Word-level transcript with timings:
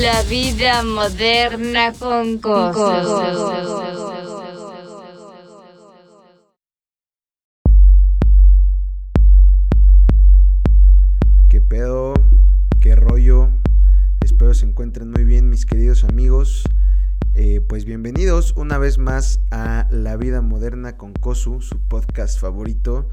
La 0.00 0.22
vida 0.22 0.82
moderna 0.82 1.92
con 1.92 2.38
cosas. 2.38 4.27
Una 18.58 18.76
vez 18.76 18.98
más 18.98 19.40
a 19.52 19.86
La 19.88 20.16
Vida 20.16 20.42
Moderna 20.42 20.96
con 20.96 21.12
Kosu, 21.12 21.60
su 21.60 21.78
podcast 21.78 22.40
favorito. 22.40 23.08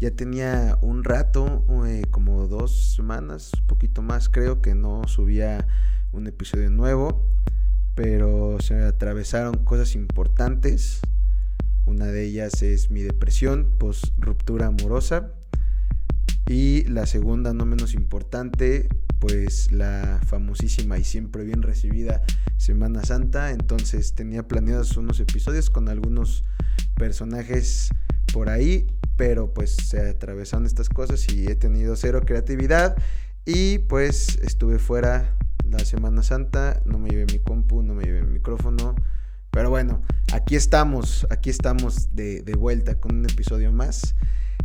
Ya 0.00 0.10
tenía 0.12 0.78
un 0.80 1.04
rato, 1.04 1.66
eh, 1.86 2.04
como 2.10 2.48
dos 2.48 2.94
semanas, 2.94 3.52
un 3.60 3.66
poquito 3.66 4.00
más 4.00 4.30
creo, 4.30 4.62
que 4.62 4.74
no 4.74 5.06
subía 5.06 5.68
un 6.12 6.26
episodio 6.26 6.70
nuevo, 6.70 7.28
pero 7.94 8.56
se 8.60 8.82
atravesaron 8.84 9.64
cosas 9.64 9.94
importantes. 9.94 11.02
Una 11.84 12.06
de 12.06 12.24
ellas 12.24 12.62
es 12.62 12.90
mi 12.90 13.02
depresión 13.02 13.76
post 13.78 14.06
ruptura 14.18 14.68
amorosa. 14.68 15.30
Y 16.46 16.84
la 16.84 17.04
segunda, 17.04 17.52
no 17.52 17.66
menos 17.66 17.92
importante, 17.92 18.88
pues 19.18 19.72
la 19.72 20.20
famosísima 20.26 20.98
y 20.98 21.04
siempre 21.04 21.44
bien 21.44 21.62
recibida 21.62 22.22
Semana 22.56 23.04
Santa. 23.04 23.50
Entonces 23.50 24.14
tenía 24.14 24.46
planeados 24.46 24.96
unos 24.96 25.20
episodios 25.20 25.70
con 25.70 25.88
algunos 25.88 26.44
personajes 26.94 27.90
por 28.32 28.48
ahí, 28.48 28.86
pero 29.16 29.52
pues 29.52 29.76
se 29.76 30.10
atravesaron 30.10 30.66
estas 30.66 30.88
cosas 30.88 31.26
y 31.32 31.46
he 31.46 31.56
tenido 31.56 31.96
cero 31.96 32.22
creatividad. 32.24 32.96
Y 33.44 33.78
pues 33.78 34.38
estuve 34.42 34.78
fuera 34.78 35.36
la 35.64 35.78
Semana 35.80 36.22
Santa, 36.22 36.82
no 36.84 36.98
me 36.98 37.10
llevé 37.10 37.26
mi 37.26 37.38
compu, 37.38 37.82
no 37.82 37.94
me 37.94 38.04
llevé 38.04 38.22
mi 38.22 38.34
micrófono. 38.34 38.94
Pero 39.50 39.70
bueno, 39.70 40.02
aquí 40.32 40.54
estamos, 40.54 41.26
aquí 41.30 41.48
estamos 41.48 42.14
de, 42.14 42.42
de 42.42 42.54
vuelta 42.54 42.96
con 43.00 43.16
un 43.16 43.24
episodio 43.24 43.72
más. 43.72 44.14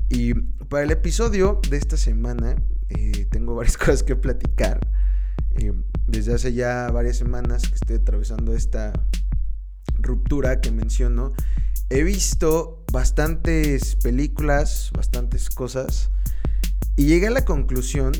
Y 0.09 0.33
para 0.33 0.83
el 0.83 0.91
episodio 0.91 1.61
de 1.69 1.77
esta 1.77 1.95
semana 1.95 2.55
eh, 2.97 3.27
tengo 3.29 3.55
varias 3.55 3.77
cosas 3.77 4.03
que 4.03 4.15
platicar. 4.15 4.79
Eh, 5.55 5.73
desde 6.07 6.33
hace 6.33 6.53
ya 6.53 6.89
varias 6.91 7.17
semanas 7.17 7.67
que 7.67 7.75
estoy 7.75 7.97
atravesando 7.97 8.55
esta 8.55 8.93
ruptura 9.99 10.61
que 10.61 10.71
menciono, 10.71 11.33
he 11.89 12.03
visto 12.03 12.83
bastantes 12.91 13.95
películas, 13.97 14.91
bastantes 14.93 15.49
cosas, 15.49 16.11
y 16.95 17.05
llegué 17.05 17.27
a 17.27 17.31
la 17.31 17.45
conclusión 17.45 18.11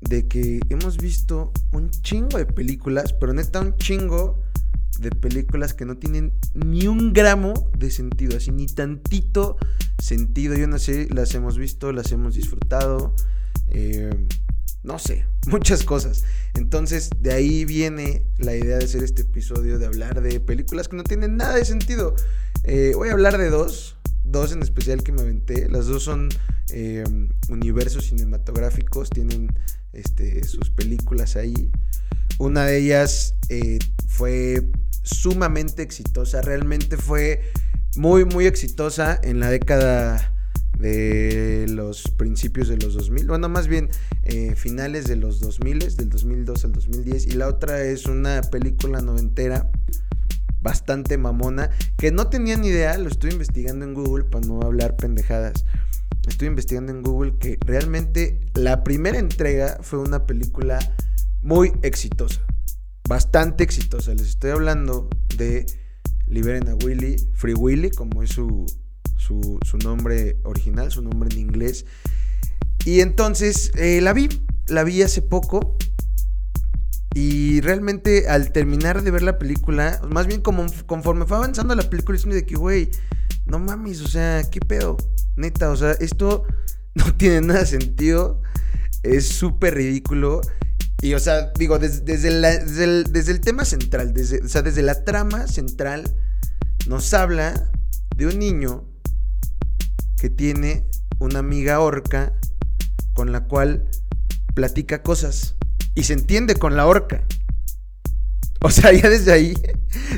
de 0.00 0.28
que 0.28 0.60
hemos 0.70 0.98
visto 0.98 1.52
un 1.72 1.90
chingo 1.90 2.38
de 2.38 2.46
películas, 2.46 3.12
pero 3.12 3.32
neta 3.32 3.60
un 3.60 3.76
chingo 3.76 4.42
de 5.00 5.10
películas 5.10 5.74
que 5.74 5.84
no 5.84 5.96
tienen 5.96 6.32
ni 6.54 6.86
un 6.86 7.12
gramo 7.12 7.54
de 7.76 7.90
sentido, 7.90 8.36
así 8.36 8.50
ni 8.50 8.66
tantito 8.66 9.56
sentido. 9.98 10.56
Yo 10.56 10.66
no 10.66 10.78
sé, 10.78 11.08
las 11.10 11.34
hemos 11.34 11.58
visto, 11.58 11.92
las 11.92 12.10
hemos 12.12 12.34
disfrutado, 12.34 13.14
eh, 13.70 14.10
no 14.82 14.98
sé, 14.98 15.26
muchas 15.46 15.84
cosas. 15.84 16.24
Entonces 16.54 17.10
de 17.20 17.32
ahí 17.32 17.64
viene 17.64 18.22
la 18.38 18.54
idea 18.54 18.78
de 18.78 18.84
hacer 18.84 19.02
este 19.02 19.22
episodio, 19.22 19.78
de 19.78 19.86
hablar 19.86 20.20
de 20.20 20.40
películas 20.40 20.88
que 20.88 20.96
no 20.96 21.04
tienen 21.04 21.36
nada 21.36 21.56
de 21.56 21.64
sentido. 21.64 22.14
Eh, 22.64 22.92
voy 22.94 23.08
a 23.08 23.12
hablar 23.12 23.38
de 23.38 23.50
dos, 23.50 23.96
dos 24.24 24.52
en 24.52 24.62
especial 24.62 25.02
que 25.02 25.12
me 25.12 25.22
aventé. 25.22 25.68
Las 25.68 25.86
dos 25.86 26.02
son 26.04 26.28
eh, 26.70 27.04
universos 27.48 28.06
cinematográficos, 28.06 29.10
tienen 29.10 29.54
este, 29.92 30.44
sus 30.44 30.70
películas 30.70 31.36
ahí. 31.36 31.70
Una 32.38 32.64
de 32.64 32.78
ellas 32.78 33.34
fue 34.06 34.62
sumamente 35.02 35.82
exitosa, 35.82 36.42
realmente 36.42 36.96
fue 36.96 37.42
muy, 37.96 38.24
muy 38.24 38.46
exitosa 38.46 39.18
en 39.22 39.40
la 39.40 39.50
década 39.50 40.37
de 40.78 41.66
los 41.68 42.02
principios 42.16 42.68
de 42.68 42.76
los 42.76 42.94
2000, 42.94 43.26
bueno, 43.26 43.48
más 43.48 43.68
bien 43.68 43.90
eh, 44.22 44.54
finales 44.56 45.06
de 45.06 45.16
los 45.16 45.40
2000, 45.40 45.96
del 45.96 46.08
2002 46.08 46.64
al 46.64 46.72
2010, 46.72 47.26
y 47.26 47.30
la 47.32 47.48
otra 47.48 47.82
es 47.82 48.06
una 48.06 48.40
película 48.42 49.00
noventera 49.00 49.70
bastante 50.60 51.18
mamona, 51.18 51.70
que 51.96 52.10
no 52.12 52.28
tenía 52.28 52.56
ni 52.56 52.68
idea, 52.68 52.98
lo 52.98 53.08
estoy 53.08 53.30
investigando 53.30 53.84
en 53.84 53.94
Google 53.94 54.24
para 54.24 54.46
no 54.46 54.60
hablar 54.62 54.96
pendejadas. 54.96 55.64
Estoy 56.26 56.48
investigando 56.48 56.92
en 56.92 57.02
Google 57.02 57.38
que 57.38 57.58
realmente 57.64 58.40
la 58.54 58.84
primera 58.84 59.18
entrega 59.18 59.78
fue 59.80 59.98
una 59.98 60.26
película 60.26 60.78
muy 61.40 61.72
exitosa 61.82 62.44
bastante 63.08 63.64
exitosa. 63.64 64.12
Les 64.12 64.28
estoy 64.28 64.50
hablando 64.50 65.08
de 65.36 65.66
Liberen 66.26 66.68
a 66.68 66.74
Willy, 66.74 67.16
Free 67.34 67.54
Willy, 67.54 67.90
como 67.90 68.22
es 68.22 68.30
su, 68.30 68.66
su, 69.18 69.58
nombre 69.82 70.38
original, 70.44 70.90
su 70.90 71.02
nombre 71.02 71.28
en 71.32 71.40
inglés. 71.40 71.84
Y 72.84 73.00
entonces 73.00 73.70
eh, 73.74 74.00
la 74.00 74.12
vi, 74.12 74.28
la 74.68 74.84
vi 74.84 75.02
hace 75.02 75.20
poco. 75.22 75.76
Y 77.14 77.60
realmente 77.62 78.28
al 78.28 78.52
terminar 78.52 79.02
de 79.02 79.10
ver 79.10 79.22
la 79.22 79.38
película, 79.38 80.00
más 80.08 80.26
bien 80.26 80.40
como 80.40 80.66
conforme 80.86 81.26
fue 81.26 81.38
avanzando 81.38 81.74
la 81.74 81.88
película, 81.90 82.16
es 82.16 82.24
de 82.24 82.46
que, 82.46 82.54
güey, 82.54 82.90
no 83.46 83.58
mames, 83.58 84.00
o 84.02 84.08
sea, 84.08 84.42
¿qué 84.50 84.60
pedo? 84.60 84.96
Neta, 85.36 85.70
o 85.70 85.76
sea, 85.76 85.92
esto 85.92 86.44
no 86.94 87.14
tiene 87.16 87.40
nada 87.40 87.60
de 87.60 87.66
sentido. 87.66 88.40
Es 89.02 89.28
súper 89.28 89.74
ridículo. 89.74 90.40
Y, 91.00 91.14
o 91.14 91.20
sea, 91.20 91.52
digo, 91.56 91.78
desde, 91.78 92.00
desde, 92.02 93.30
el, 93.30 93.40
tema 93.40 93.64
central, 93.64 94.12
desde, 94.12 94.42
o 94.42 94.48
sea, 94.48 94.62
desde 94.62 94.82
la 94.82 95.04
trama 95.04 95.46
central, 95.46 96.12
nos 96.88 97.14
habla 97.14 97.70
de 98.16 98.26
un 98.26 98.38
niño 98.38 98.87
que 100.18 100.30
tiene 100.30 100.84
una 101.18 101.38
amiga 101.38 101.80
orca 101.80 102.32
con 103.14 103.32
la 103.32 103.44
cual 103.44 103.88
platica 104.54 105.02
cosas 105.02 105.56
y 105.94 106.04
se 106.04 106.12
entiende 106.12 106.54
con 106.54 106.76
la 106.76 106.86
orca. 106.86 107.24
O 108.60 108.70
sea, 108.70 108.92
ya 109.00 109.08
desde 109.08 109.32
ahí, 109.32 109.54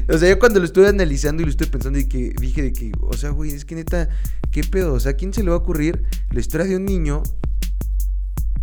o 0.08 0.18
sea, 0.18 0.28
yo 0.28 0.38
cuando 0.38 0.60
lo 0.60 0.66
estuve 0.66 0.88
analizando 0.88 1.42
y 1.42 1.46
lo 1.46 1.50
estoy 1.50 1.68
pensando 1.68 1.98
y 1.98 2.08
que 2.08 2.32
dije 2.40 2.62
de 2.62 2.72
que, 2.72 2.92
o 3.00 3.12
sea, 3.14 3.30
güey, 3.30 3.52
es 3.52 3.64
que 3.64 3.74
neta, 3.74 4.08
¿qué 4.50 4.64
pedo? 4.64 4.94
O 4.94 5.00
sea, 5.00 5.12
¿a 5.12 5.14
quién 5.14 5.32
se 5.32 5.42
le 5.42 5.50
va 5.50 5.56
a 5.56 5.58
ocurrir 5.58 6.04
la 6.30 6.40
historia 6.40 6.66
de 6.66 6.76
un 6.76 6.84
niño 6.84 7.22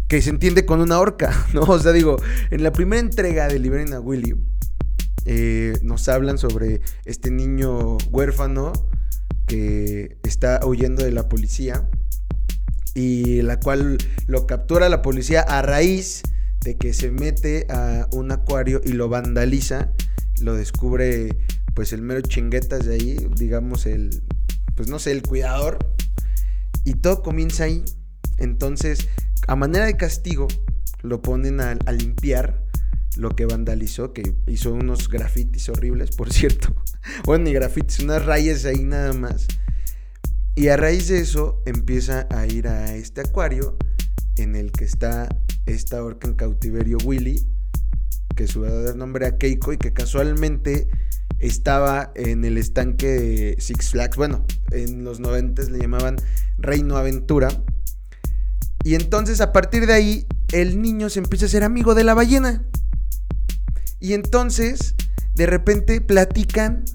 que 0.07 0.21
se 0.21 0.29
entiende 0.29 0.65
con 0.65 0.81
una 0.81 0.99
horca, 0.99 1.45
¿no? 1.53 1.61
O 1.61 1.79
sea, 1.79 1.91
digo, 1.91 2.17
en 2.49 2.63
la 2.63 2.71
primera 2.71 2.99
entrega 2.99 3.47
de 3.47 3.59
Liberen 3.59 3.93
a 3.93 3.99
Willy, 3.99 4.35
eh, 5.25 5.73
nos 5.81 6.07
hablan 6.07 6.37
sobre 6.37 6.81
este 7.05 7.31
niño 7.31 7.97
huérfano 8.09 8.71
que 9.47 10.17
está 10.23 10.59
huyendo 10.65 11.03
de 11.03 11.11
la 11.11 11.27
policía 11.27 11.89
y 12.93 13.41
la 13.41 13.59
cual 13.59 13.97
lo 14.27 14.45
captura 14.45 14.89
la 14.89 15.01
policía 15.01 15.41
a 15.41 15.61
raíz 15.61 16.23
de 16.61 16.77
que 16.77 16.93
se 16.93 17.11
mete 17.11 17.65
a 17.69 18.07
un 18.11 18.31
acuario 18.31 18.81
y 18.83 18.93
lo 18.93 19.09
vandaliza, 19.09 19.91
lo 20.41 20.55
descubre 20.55 21.29
pues 21.73 21.93
el 21.93 22.01
mero 22.01 22.21
chinguetas 22.21 22.85
de 22.85 22.95
ahí, 22.95 23.17
digamos 23.35 23.85
el, 23.85 24.23
pues 24.75 24.89
no 24.89 24.99
sé, 24.99 25.11
el 25.11 25.21
cuidador, 25.21 25.77
y 26.85 26.95
todo 26.95 27.21
comienza 27.21 27.65
ahí. 27.65 27.83
Entonces, 28.37 29.07
a 29.47 29.55
manera 29.55 29.85
de 29.85 29.97
castigo, 29.97 30.47
lo 31.01 31.21
ponen 31.21 31.59
a, 31.61 31.75
limpiar 31.91 32.66
lo 33.17 33.35
que 33.35 33.45
vandalizó, 33.45 34.13
que 34.13 34.35
hizo 34.47 34.73
unos 34.73 35.09
grafitis 35.09 35.69
horribles, 35.69 36.11
por 36.11 36.31
cierto. 36.33 36.75
bueno, 37.25 37.45
ni 37.45 37.53
grafitis, 37.53 37.99
unas 37.99 38.25
rayas 38.25 38.65
ahí 38.65 38.83
nada 38.83 39.13
más. 39.13 39.47
Y 40.55 40.69
a 40.69 40.77
raíz 40.77 41.07
de 41.07 41.19
eso 41.19 41.61
empieza 41.65 42.27
a 42.31 42.47
ir 42.47 42.67
a 42.67 42.95
este 42.95 43.21
acuario 43.21 43.77
en 44.37 44.55
el 44.55 44.71
que 44.71 44.85
está 44.85 45.29
esta 45.65 46.03
orca 46.03 46.27
en 46.27 46.33
cautiverio 46.33 46.97
Willy, 47.03 47.47
que 48.35 48.47
su 48.47 48.61
verdadero 48.61 48.95
nombre 48.95 49.27
era 49.27 49.37
Keiko 49.37 49.73
y 49.73 49.77
que 49.77 49.93
casualmente 49.93 50.87
estaba 51.39 52.11
en 52.15 52.43
el 52.45 52.57
estanque 52.57 53.07
de 53.07 53.55
Six 53.59 53.91
Flags. 53.91 54.17
Bueno, 54.17 54.45
en 54.71 55.03
los 55.03 55.19
90 55.19 55.63
le 55.63 55.79
llamaban 55.79 56.17
Reino 56.57 56.97
Aventura 56.97 57.49
y 58.83 58.95
entonces 58.95 59.41
a 59.41 59.51
partir 59.51 59.85
de 59.85 59.93
ahí 59.93 60.27
el 60.53 60.81
niño 60.81 61.09
se 61.09 61.19
empieza 61.19 61.45
a 61.45 61.49
ser 61.49 61.63
amigo 61.63 61.93
de 61.93 62.03
la 62.03 62.13
ballena. 62.13 62.63
Y 63.99 64.13
entonces 64.13 64.95
de 65.33 65.45
repente 65.45 66.01
platican 66.01 66.85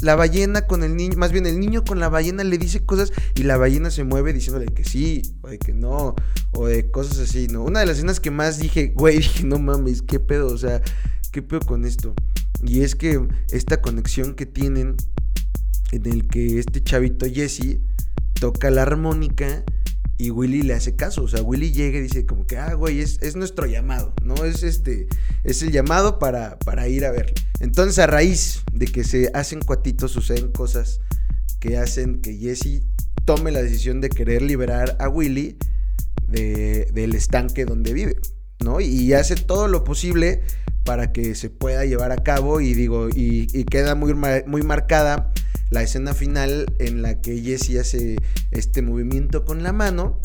la 0.00 0.16
ballena 0.16 0.66
con 0.66 0.82
el 0.82 0.96
niño, 0.96 1.16
más 1.16 1.32
bien 1.32 1.46
el 1.46 1.58
niño 1.58 1.84
con 1.84 1.98
la 1.98 2.08
ballena 2.08 2.44
le 2.44 2.58
dice 2.58 2.84
cosas 2.84 3.12
y 3.34 3.44
la 3.44 3.56
ballena 3.56 3.90
se 3.90 4.04
mueve 4.04 4.32
diciéndole 4.32 4.66
que 4.66 4.84
sí 4.84 5.22
o 5.42 5.48
de 5.48 5.58
que 5.58 5.72
no, 5.72 6.14
o 6.52 6.66
de 6.66 6.90
cosas 6.90 7.18
así, 7.18 7.46
¿no? 7.48 7.62
Una 7.62 7.80
de 7.80 7.86
las 7.86 7.96
escenas 7.96 8.20
que 8.20 8.30
más 8.30 8.58
dije, 8.58 8.88
güey, 8.96 9.18
dije, 9.18 9.44
no 9.44 9.58
mames, 9.58 10.02
qué 10.02 10.20
pedo, 10.20 10.48
o 10.48 10.58
sea, 10.58 10.82
qué 11.32 11.42
pedo 11.42 11.60
con 11.60 11.84
esto. 11.84 12.14
Y 12.62 12.82
es 12.82 12.94
que 12.94 13.20
esta 13.50 13.80
conexión 13.80 14.34
que 14.34 14.46
tienen 14.46 14.96
en 15.92 16.06
el 16.06 16.26
que 16.28 16.58
este 16.58 16.82
chavito 16.82 17.26
Jesse 17.26 17.78
toca 18.40 18.70
la 18.70 18.82
armónica 18.82 19.64
y 20.18 20.30
Willy 20.30 20.62
le 20.62 20.74
hace 20.74 20.94
caso. 20.96 21.22
O 21.24 21.28
sea, 21.28 21.42
Willy 21.42 21.72
llega 21.72 21.98
y 21.98 22.02
dice 22.02 22.24
como 22.26 22.46
que, 22.46 22.56
ah, 22.56 22.74
güey, 22.74 23.00
es, 23.00 23.18
es 23.22 23.36
nuestro 23.36 23.66
llamado, 23.66 24.14
¿no? 24.22 24.34
Es 24.44 24.62
este, 24.62 25.08
es 25.42 25.62
el 25.62 25.72
llamado 25.72 26.18
para, 26.18 26.58
para 26.60 26.88
ir 26.88 27.04
a 27.04 27.10
verle. 27.10 27.34
Entonces, 27.60 27.98
a 27.98 28.06
raíz 28.06 28.62
de 28.72 28.86
que 28.86 29.04
se 29.04 29.30
hacen 29.34 29.60
cuatitos, 29.60 30.12
suceden 30.12 30.52
cosas 30.52 31.00
que 31.60 31.78
hacen 31.78 32.20
que 32.20 32.36
Jesse 32.36 32.82
tome 33.24 33.50
la 33.50 33.62
decisión 33.62 34.00
de 34.00 34.10
querer 34.10 34.42
liberar 34.42 34.96
a 35.00 35.08
Willy 35.08 35.56
de- 36.28 36.88
del 36.92 37.14
estanque 37.14 37.64
donde 37.64 37.92
vive, 37.92 38.16
¿no? 38.62 38.80
Y 38.80 39.12
hace 39.14 39.34
todo 39.36 39.68
lo 39.68 39.82
posible 39.84 40.42
para 40.84 41.12
que 41.12 41.34
se 41.34 41.48
pueda 41.48 41.84
llevar 41.86 42.12
a 42.12 42.22
cabo 42.22 42.60
y 42.60 42.74
digo, 42.74 43.08
y, 43.14 43.46
queda 43.64 43.94
muy, 43.94 44.12
muy 44.14 44.62
marcada 44.62 45.32
la 45.70 45.82
escena 45.82 46.14
final 46.14 46.66
en 46.78 47.02
la 47.02 47.20
que 47.20 47.40
Jesse 47.40 47.78
hace 47.78 48.16
este 48.50 48.82
movimiento 48.82 49.44
con 49.44 49.62
la 49.62 49.72
mano 49.72 50.20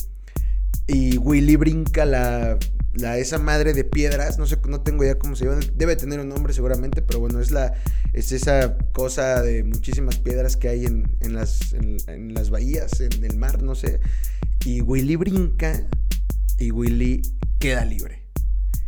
y 0.88 1.18
Willy 1.18 1.56
brinca 1.56 2.06
la, 2.06 2.58
la 2.94 3.18
esa 3.18 3.38
madre 3.38 3.74
de 3.74 3.84
piedras, 3.84 4.40
no 4.40 4.46
sé, 4.48 4.58
no 4.68 4.82
tengo 4.82 5.04
idea 5.04 5.18
cómo 5.18 5.36
se 5.36 5.46
llama, 5.46 5.60
debe 5.76 5.96
tener 5.96 6.20
un 6.20 6.30
nombre 6.30 6.54
seguramente, 6.54 7.02
pero 7.02 7.20
bueno, 7.20 7.40
es 7.40 7.52
la 7.52 7.74
es 8.14 8.32
esa 8.32 8.76
cosa 8.92 9.42
de 9.42 9.64
muchísimas 9.64 10.18
piedras 10.18 10.58
que 10.58 10.70
hay 10.70 10.86
en, 10.86 11.16
en 11.20 11.34
las, 11.34 11.74
en, 11.74 11.98
en 12.08 12.34
las 12.34 12.50
bahías, 12.50 13.00
en 13.02 13.24
el 13.24 13.38
mar, 13.38 13.62
no 13.62 13.76
sé. 13.76 14.00
Y 14.66 14.82
Willy 14.82 15.16
brinca 15.16 15.88
y 16.58 16.72
Willy 16.72 17.22
queda 17.60 17.86
libre. 17.86 18.24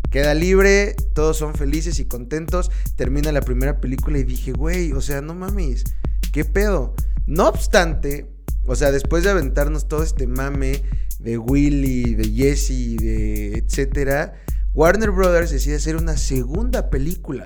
Queda 0.09 0.33
libre, 0.33 0.95
todos 1.13 1.37
son 1.37 1.53
felices 1.53 1.99
y 1.99 2.05
contentos. 2.05 2.71
Termina 2.95 3.31
la 3.31 3.41
primera 3.41 3.79
película 3.79 4.17
y 4.17 4.23
dije, 4.23 4.51
güey, 4.51 4.91
o 4.91 5.01
sea, 5.01 5.21
no 5.21 5.35
mames, 5.35 5.83
¿qué 6.31 6.45
pedo? 6.45 6.95
No 7.27 7.47
obstante, 7.47 8.31
o 8.65 8.75
sea, 8.75 8.91
después 8.91 9.23
de 9.23 9.31
aventarnos 9.31 9.87
todo 9.87 10.03
este 10.03 10.27
mame 10.27 10.81
de 11.19 11.37
Willy, 11.37 12.15
de 12.15 12.29
Jesse, 12.29 12.97
de 12.97 13.53
etcétera, 13.57 14.33
Warner 14.73 15.11
Brothers 15.11 15.51
decide 15.51 15.75
hacer 15.75 15.97
una 15.97 16.17
segunda 16.17 16.89
película. 16.89 17.45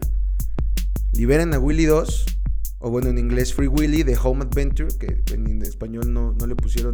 Liberan 1.12 1.54
a 1.54 1.60
Willy 1.60 1.86
2, 1.86 2.26
o 2.80 2.90
bueno, 2.92 3.10
en 3.10 3.18
inglés 3.18 3.54
Free 3.54 3.68
Willy, 3.68 4.04
de 4.04 4.18
Home 4.22 4.44
Adventure, 4.44 4.90
que 4.98 5.24
en 5.34 5.62
español 5.62 6.14
no, 6.14 6.34
no 6.34 6.46
le 6.46 6.56
pusieron, 6.56 6.94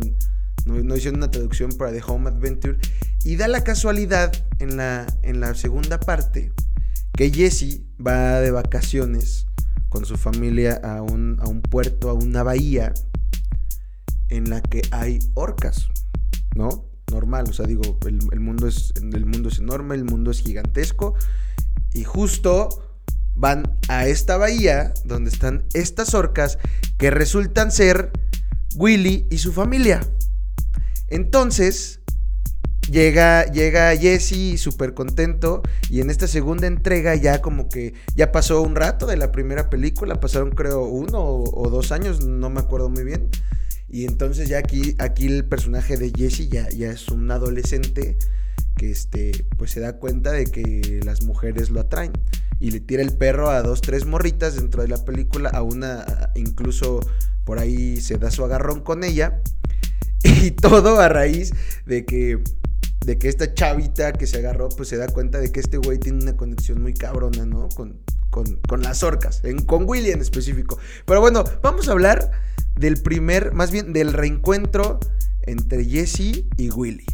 no, 0.66 0.82
no 0.82 0.96
hicieron 0.96 1.18
una 1.18 1.32
traducción 1.32 1.72
para 1.74 1.92
The 1.92 2.02
Home 2.08 2.30
Adventure. 2.30 2.78
Y 3.24 3.36
da 3.36 3.48
la 3.48 3.64
casualidad 3.64 4.32
en 4.60 4.78
la, 4.78 5.06
en 5.24 5.40
la 5.42 5.54
segunda 5.54 6.00
parte 6.00 6.52
que 7.14 7.30
Jesse 7.30 7.82
va 8.00 8.40
de 8.40 8.52
vacaciones 8.52 9.48
con 9.92 10.06
su 10.06 10.16
familia 10.16 10.80
a 10.82 11.02
un, 11.02 11.38
a 11.42 11.50
un 11.50 11.62
puerto, 11.62 12.10
a 12.10 12.14
una 12.14 12.44
bahía 12.44 12.94
en 14.30 14.50
la 14.50 14.62
que 14.62 14.82
hay 14.92 15.20
orcas, 15.34 15.90
¿no? 16.56 16.86
Normal, 17.12 17.48
o 17.50 17.54
sea, 17.54 17.66
digo, 17.66 18.00
el, 18.08 18.20
el 18.32 18.40
mundo 18.40 18.70
es, 18.70 18.94
el 18.96 19.26
mundo 19.26 19.50
es 19.50 19.60
enorme, 19.60 19.96
el 19.96 20.06
mundo 20.06 20.32
es 20.32 20.40
gigantesco 20.40 21.16
y 21.94 22.06
justo 22.06 22.98
van 23.36 23.80
a 23.90 24.08
esta 24.08 24.38
bahía 24.38 24.94
donde 25.04 25.30
están 25.30 25.66
estas 25.74 26.14
orcas 26.14 26.58
que 26.98 27.12
resultan 27.12 27.70
ser 27.70 28.14
Willy 28.76 29.28
y 29.30 29.40
su 29.40 29.52
familia. 29.52 30.00
Entonces, 31.10 32.00
llega, 32.92 33.46
llega 33.46 33.96
Jesse 33.96 34.60
súper 34.60 34.94
contento 34.94 35.64
y 35.90 36.02
en 36.02 36.10
esta 36.10 36.28
segunda 36.28 36.68
entrega 36.68 37.16
ya 37.16 37.42
como 37.42 37.70
que 37.70 37.94
ya 38.16 38.32
pasó 38.32 38.62
un 38.62 38.76
rato 38.76 39.08
de 39.08 39.18
la 39.18 39.32
primera 39.32 39.70
película, 39.70 40.20
pasaron 40.20 40.52
creo 40.52 40.84
uno 40.84 41.20
o, 41.20 41.66
o 41.66 41.70
dos 41.70 41.92
años, 41.92 42.24
no 42.24 42.50
me 42.50 42.60
acuerdo 42.60 42.90
muy 42.90 43.04
bien. 43.04 43.30
Y 43.90 44.06
entonces 44.06 44.48
ya 44.48 44.60
aquí, 44.60 44.96
aquí 45.00 45.28
el 45.28 45.44
personaje 45.44 45.98
de 45.98 46.12
Jesse 46.16 46.48
ya, 46.50 46.70
ya 46.70 46.92
es 46.92 47.10
un 47.10 47.30
adolescente 47.30 48.18
que 48.78 48.90
este, 48.90 49.46
pues 49.58 49.72
se 49.72 49.80
da 49.80 49.98
cuenta 49.98 50.32
de 50.32 50.46
que 50.46 51.02
las 51.04 51.24
mujeres 51.24 51.70
lo 51.70 51.82
atraen. 51.82 52.14
Y 52.60 52.72
le 52.72 52.80
tira 52.80 53.02
el 53.02 53.18
perro 53.18 53.50
a 53.50 53.62
dos, 53.62 53.82
tres 53.82 54.06
morritas 54.06 54.56
dentro 54.56 54.82
de 54.82 54.88
la 54.88 55.04
película. 55.04 55.50
A 55.50 55.62
una 55.62 56.32
incluso 56.36 57.02
por 57.44 57.60
ahí 57.60 58.00
se 58.00 58.18
da 58.18 58.32
su 58.32 58.46
agarrón 58.46 58.82
con 58.82 59.04
ella. 59.04 59.42
Y 60.24 60.52
todo 60.52 61.00
a 61.00 61.10
raíz 61.10 61.52
de 61.88 62.06
que, 62.06 62.40
de 63.06 63.18
que 63.18 63.30
esta 63.30 63.54
chavita 63.54 64.14
que 64.14 64.28
se 64.28 64.38
agarró, 64.38 64.70
pues 64.70 64.90
se 64.90 64.98
da 64.98 65.08
cuenta 65.08 65.40
de 65.40 65.52
que 65.52 65.60
este 65.60 65.78
güey 65.78 65.98
tiene 66.00 66.22
una 66.24 66.38
conexión 66.38 66.82
muy 66.82 66.94
cabrona, 66.94 67.46
¿no? 67.46 67.70
Con, 67.70 68.00
con, 68.30 68.60
con 68.68 68.82
las 68.82 69.04
orcas, 69.04 69.44
en, 69.44 69.66
con 69.66 69.88
Willy 69.88 70.12
en 70.12 70.22
específico. 70.22 70.78
Pero 71.06 71.20
bueno, 71.22 71.44
vamos 71.62 71.88
a 71.88 71.92
hablar 71.92 72.32
del 72.76 73.02
primer, 73.02 73.54
más 73.54 73.72
bien 73.72 73.94
del 73.94 74.14
reencuentro 74.14 75.00
entre 75.44 75.84
Jesse 75.86 76.46
y 76.58 76.70
Willy. 76.70 77.06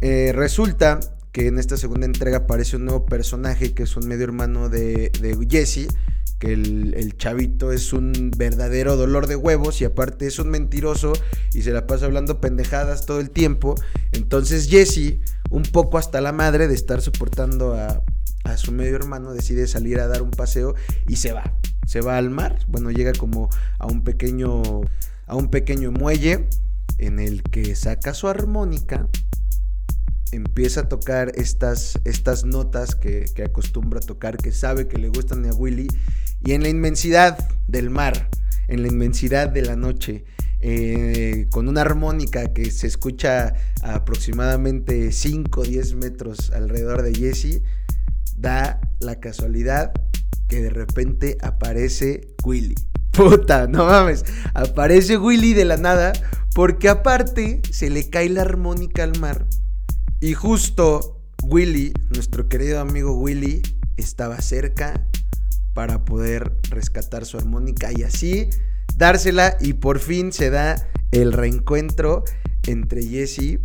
Eh, 0.00 0.32
resulta 0.34 0.98
que 1.30 1.46
en 1.46 1.58
esta 1.58 1.76
segunda 1.76 2.06
entrega 2.06 2.38
aparece 2.38 2.76
un 2.76 2.86
nuevo 2.86 3.06
personaje 3.06 3.72
que 3.72 3.84
es 3.84 3.96
un 3.96 4.08
medio 4.08 4.24
hermano 4.24 4.68
de, 4.68 5.10
de 5.20 5.46
Jesse, 5.48 5.88
que 6.42 6.54
el, 6.54 7.14
chavito 7.18 7.70
es 7.70 7.92
un 7.92 8.32
verdadero 8.36 8.96
dolor 8.96 9.28
de 9.28 9.36
huevos 9.36 9.80
y 9.80 9.84
aparte 9.84 10.26
es 10.26 10.40
un 10.40 10.50
mentiroso 10.50 11.12
y 11.54 11.62
se 11.62 11.70
la 11.70 11.86
pasa 11.86 12.06
hablando 12.06 12.40
pendejadas 12.40 13.06
todo 13.06 13.20
el 13.20 13.30
tiempo. 13.30 13.76
Entonces 14.10 14.68
Jesse, 14.68 15.20
un 15.50 15.62
poco 15.62 15.98
hasta 15.98 16.20
la 16.20 16.32
madre 16.32 16.66
de 16.66 16.74
estar 16.74 17.00
soportando 17.00 17.74
a, 17.74 18.02
su 18.56 18.72
medio 18.72 18.96
hermano, 18.96 19.32
decide 19.32 19.68
salir 19.68 20.00
a 20.00 20.08
dar 20.08 20.20
un 20.20 20.32
paseo 20.32 20.74
y 21.06 21.14
se 21.14 21.32
va. 21.32 21.44
Se 21.86 22.00
va 22.00 22.18
al 22.18 22.30
mar. 22.30 22.58
Bueno, 22.66 22.90
llega 22.90 23.12
como 23.12 23.48
a 23.78 23.86
un 23.86 24.02
pequeño, 24.02 24.80
a 25.28 25.36
un 25.36 25.48
pequeño 25.48 25.92
muelle 25.92 26.48
en 26.98 27.20
el 27.20 27.44
que 27.44 27.76
saca 27.76 28.14
su 28.14 28.26
armónica 28.26 29.08
empieza 30.32 30.80
a 30.80 30.88
tocar 30.88 31.30
estas, 31.34 32.00
estas 32.04 32.46
notas 32.46 32.96
que, 32.96 33.26
que, 33.34 33.44
acostumbra 33.44 34.00
a 34.00 34.02
tocar, 34.02 34.38
que 34.38 34.50
sabe 34.50 34.88
que 34.88 34.96
le 34.96 35.08
gustan 35.08 35.44
a 35.44 35.52
Willy, 35.52 35.88
y 36.44 36.52
en 36.52 36.62
la 36.62 36.68
inmensidad 36.68 37.38
del 37.68 37.90
mar, 37.90 38.28
en 38.68 38.82
la 38.82 38.88
inmensidad 38.88 39.48
de 39.48 39.62
la 39.62 39.76
noche, 39.76 40.24
eh, 40.60 41.48
con 41.50 41.68
una 41.68 41.80
armónica 41.80 42.52
que 42.52 42.70
se 42.70 42.86
escucha 42.86 43.54
a 43.82 43.94
aproximadamente 43.94 45.10
5 45.12 45.60
o 45.60 45.64
10 45.64 45.94
metros 45.94 46.50
alrededor 46.50 47.02
de 47.02 47.14
Jesse, 47.14 47.62
da 48.36 48.80
la 49.00 49.20
casualidad 49.20 49.92
que 50.48 50.62
de 50.62 50.70
repente 50.70 51.38
aparece 51.42 52.34
Willy. 52.44 52.74
Puta, 53.12 53.66
no 53.66 53.86
mames. 53.86 54.24
Aparece 54.54 55.18
Willy 55.18 55.52
de 55.54 55.64
la 55.64 55.76
nada 55.76 56.12
porque 56.54 56.88
aparte 56.88 57.60
se 57.70 57.90
le 57.90 58.08
cae 58.08 58.28
la 58.28 58.42
armónica 58.42 59.02
al 59.02 59.18
mar 59.18 59.46
y 60.20 60.34
justo 60.34 61.20
Willy, 61.42 61.92
nuestro 62.10 62.48
querido 62.48 62.78
amigo 62.80 63.18
Willy, 63.18 63.62
estaba 63.96 64.40
cerca 64.40 65.08
para 65.74 66.04
poder 66.04 66.52
rescatar 66.70 67.24
su 67.24 67.38
armónica 67.38 67.90
y 67.92 68.02
así 68.02 68.50
dársela 68.96 69.56
y 69.60 69.74
por 69.74 69.98
fin 69.98 70.32
se 70.32 70.50
da 70.50 70.88
el 71.10 71.32
reencuentro 71.32 72.24
entre 72.66 73.02
Jesse 73.02 73.58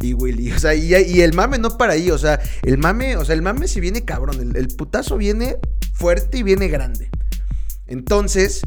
y 0.00 0.14
Willy. 0.14 0.52
O 0.52 0.58
sea, 0.58 0.74
y, 0.74 0.92
el 1.20 1.34
mame 1.34 1.58
no 1.58 1.76
para 1.76 1.94
ahí, 1.94 2.10
o 2.10 2.18
sea, 2.18 2.40
el 2.62 2.78
mame, 2.78 3.16
o 3.16 3.24
sea, 3.24 3.34
el 3.34 3.42
mame 3.42 3.68
si 3.68 3.80
viene 3.80 4.04
cabrón, 4.04 4.40
el, 4.40 4.56
el 4.56 4.68
putazo 4.68 5.16
viene 5.16 5.56
fuerte 5.92 6.38
y 6.38 6.42
viene 6.42 6.68
grande. 6.68 7.10
Entonces, 7.90 8.62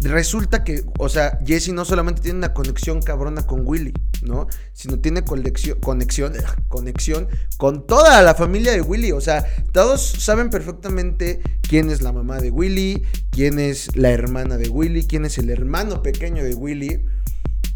resulta 0.00 0.64
que, 0.64 0.82
o 0.98 1.08
sea, 1.08 1.38
Jesse 1.46 1.68
no 1.68 1.84
solamente 1.84 2.22
tiene 2.22 2.38
una 2.38 2.54
conexión 2.54 3.02
cabrona 3.02 3.46
con 3.46 3.66
Willy, 3.66 3.92
¿no? 4.22 4.48
Sino 4.72 4.98
tiene 4.98 5.22
conexión, 5.22 5.78
conexión, 5.78 6.32
conexión 6.68 7.28
con 7.58 7.86
toda 7.86 8.22
la 8.22 8.34
familia 8.34 8.72
de 8.72 8.80
Willy. 8.80 9.12
O 9.12 9.20
sea, 9.20 9.46
todos 9.72 10.02
saben 10.02 10.50
perfectamente 10.50 11.40
quién 11.60 11.90
es 11.90 12.02
la 12.02 12.12
mamá 12.12 12.40
de 12.40 12.50
Willy, 12.50 13.04
quién 13.30 13.58
es 13.58 13.94
la 13.94 14.10
hermana 14.10 14.56
de 14.56 14.68
Willy, 14.68 15.04
quién 15.04 15.24
es 15.24 15.38
el 15.38 15.50
hermano 15.50 16.02
pequeño 16.02 16.42
de 16.42 16.54
Willy. 16.54 17.04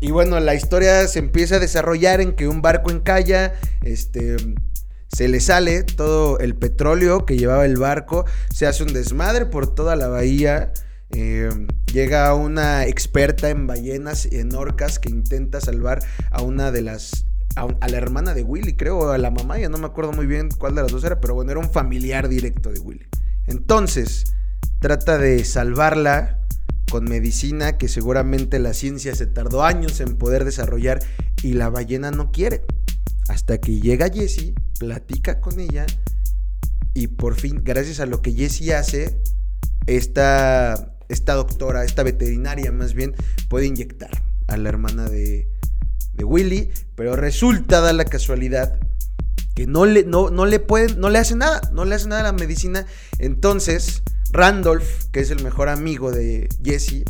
Y 0.01 0.11
bueno, 0.11 0.41
la 0.41 0.55
historia 0.55 1.07
se 1.09 1.19
empieza 1.19 1.57
a 1.57 1.61
desarrollar 1.61 2.21
en 2.21 2.35
que 2.35 2.49
un 2.49 2.63
barco 2.63 2.91
encalla, 2.91 3.55
este 3.83 4.37
se 5.09 5.29
le 5.29 5.41
sale 5.41 5.83
todo 5.83 6.39
el 6.41 6.57
petróleo 6.57 7.25
que 7.25 7.39
llevaba 7.39 7.65
el 7.65 7.79
barco, 7.79 8.27
se 8.53 8.67
hace 8.67 8.83
un 8.83 8.93
desmadre 8.93 9.47
por 9.47 9.75
toda 9.75 9.97
la 9.97 10.09
bahía. 10.09 10.73
Eh, 11.11 11.49
llega 11.93 12.35
una 12.35 12.87
experta 12.87 13.49
en 13.49 13.67
ballenas 13.67 14.29
y 14.31 14.39
en 14.39 14.55
orcas 14.55 14.99
que 14.99 15.11
intenta 15.11 15.61
salvar 15.61 16.03
a 16.31 16.43
una 16.43 16.71
de 16.71 16.83
las. 16.83 17.27
A, 17.57 17.89
la 17.89 17.97
hermana 17.97 18.35
de 18.35 18.43
Willy, 18.43 18.77
creo, 18.77 19.11
a 19.11 19.19
la 19.19 19.31
mamá, 19.31 19.59
ya 19.59 19.71
no 19.71 19.79
me 19.79 19.87
acuerdo 19.87 20.13
muy 20.13 20.27
bien 20.27 20.51
cuál 20.51 20.75
de 20.75 20.83
las 20.83 20.93
dos 20.93 21.03
era, 21.05 21.21
pero 21.21 21.35
bueno, 21.35 21.53
era 21.53 21.61
un 21.61 21.71
familiar 21.71 22.29
directo 22.29 22.71
de 22.71 22.81
Willy. 22.81 23.07
Entonces, 23.47 24.35
trata 24.81 25.17
de 25.17 25.43
salvarla 25.45 26.41
con 26.91 27.05
medicina 27.05 27.79
que 27.79 27.89
seguramente 27.89 28.59
la 28.59 28.75
ciencia 28.75 29.15
se 29.15 29.27
tardó 29.27 29.65
años 29.65 30.01
en 30.01 30.17
poder 30.17 30.45
desarrollar 30.45 31.01
y 31.43 31.55
la 31.55 31.71
ballena 31.71 32.11
no 32.11 32.31
quiere. 32.31 32.63
Hasta 33.29 33.59
que 33.59 33.81
llega 33.81 34.11
Jessie, 34.13 34.55
platica 34.79 35.41
con 35.41 35.59
ella 35.59 35.87
y 36.97 37.09
por 37.09 37.35
fin, 37.35 37.61
gracias 37.63 38.01
a 38.01 38.07
lo 38.07 38.23
que 38.23 38.33
Jessie 38.33 38.73
hace, 38.73 39.21
esta, 39.87 40.96
esta 41.09 41.35
doctora, 41.35 41.85
esta 41.85 42.03
veterinaria 42.03 42.73
más 42.73 42.95
bien, 42.95 43.15
puede 43.49 43.67
inyectar 43.67 44.11
a 44.49 44.57
la 44.57 44.69
hermana 44.69 45.09
de, 45.09 45.49
de 46.15 46.25
Willy, 46.25 46.71
pero 46.95 47.17
resulta, 47.17 47.81
da 47.81 47.93
la 47.93 48.05
casualidad, 48.05 48.79
que 49.55 49.67
no 49.67 49.87
le, 49.87 50.05
no, 50.05 50.31
no 50.31 50.47
le 50.47 50.61
pueden, 50.61 51.01
no 51.01 51.09
le 51.09 51.19
hace 51.19 51.35
nada, 51.35 51.61
no 51.73 51.85
le 51.85 51.95
hace 51.95 52.09
nada 52.09 52.21
a 52.21 52.25
la 52.25 52.33
medicina. 52.33 52.87
Entonces, 53.19 54.03
Randolph, 54.31 55.05
que 55.13 55.21
es 55.21 55.31
el 55.31 55.43
mejor 55.43 55.69
amigo 55.69 56.13
de 56.13 56.49
Jesse, 56.63 57.05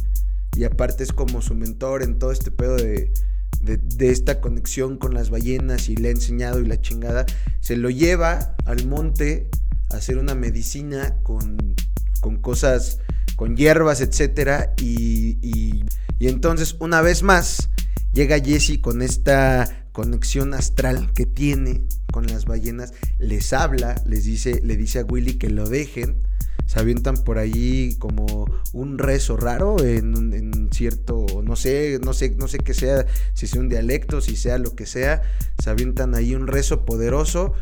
y 0.57 0.65
aparte 0.65 1.03
es 1.03 1.13
como 1.13 1.43
su 1.43 1.55
mentor 1.55 2.03
en 2.03 2.19
todo 2.19 2.33
este 2.33 2.51
pedo 2.51 2.77
de, 2.77 3.13
de, 3.61 3.77
de, 3.77 4.11
esta 4.11 4.41
conexión 4.41 4.97
con 4.97 5.13
las 5.13 5.29
ballenas 5.29 5.89
y 5.89 5.97
le 5.97 6.09
ha 6.09 6.13
enseñado 6.13 6.61
y 6.61 6.67
la 6.67 6.81
chingada, 6.81 7.27
se 7.61 7.77
lo 7.77 7.91
lleva 7.91 8.55
al 8.65 8.87
monte 8.87 9.51
a 9.91 9.97
hacer 9.97 10.19
una 10.19 10.35
medicina 10.35 11.17
con, 11.23 11.75
con 12.21 12.37
cosas, 12.37 13.01
con 13.37 13.57
hierbas, 13.57 14.01
etc. 14.01 14.71
Y, 14.81 15.39
y, 15.43 15.85
y 16.19 16.29
entonces, 16.29 16.77
una 16.81 17.03
vez 17.03 17.23
más, 17.23 17.69
llega 18.13 18.41
Jesse 18.41 18.79
con 18.81 19.03
esta 19.03 19.87
conexión 19.93 20.53
astral 20.53 21.13
que 21.15 21.25
tiene 21.25 21.83
con 22.13 22.27
las 22.27 22.45
ballenas, 22.45 22.93
les 23.19 23.53
habla, 23.53 23.95
les 24.07 24.25
dice, 24.25 24.61
le 24.63 24.77
dice 24.77 25.01
a 25.01 25.05
Willy 25.05 25.35
que 25.35 25.49
lo 25.49 25.69
dejen, 25.69 26.23
se 26.67 26.81
avientan 26.81 27.17
por 27.25 27.39
ahí 27.39 27.97
como 27.99 28.47
un 28.73 28.99
rezo 28.99 29.37
raro 29.37 29.83
en, 29.83 30.15
en, 30.35 30.71
cierto, 30.73 31.27
no 31.43 31.57
sé, 31.57 31.99
no 32.03 32.13
sé, 32.13 32.31
no 32.37 32.49
sé 32.49 32.59
qué 32.59 32.75
sea, 32.75 33.07
si 33.35 33.47
sea 33.47 33.61
un 33.61 33.69
dialecto, 33.69 34.21
si 34.21 34.37
sea 34.37 34.59
lo 34.59 34.75
que 34.75 34.85
sea, 34.85 35.23
se 35.63 35.71
avientan 35.71 36.15
ahí 36.15 36.35
un 36.35 36.47
rezo 36.47 36.85
poderoso 36.85 37.55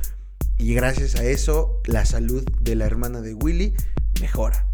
y 0.58 0.74
gracias 0.74 1.16
a 1.16 1.24
eso 1.24 1.80
la 1.84 2.04
salud 2.06 2.44
de 2.60 2.74
la 2.74 2.86
hermana 2.86 3.20
de 3.20 3.34
Willy 3.34 3.74
mejora. 4.20 4.66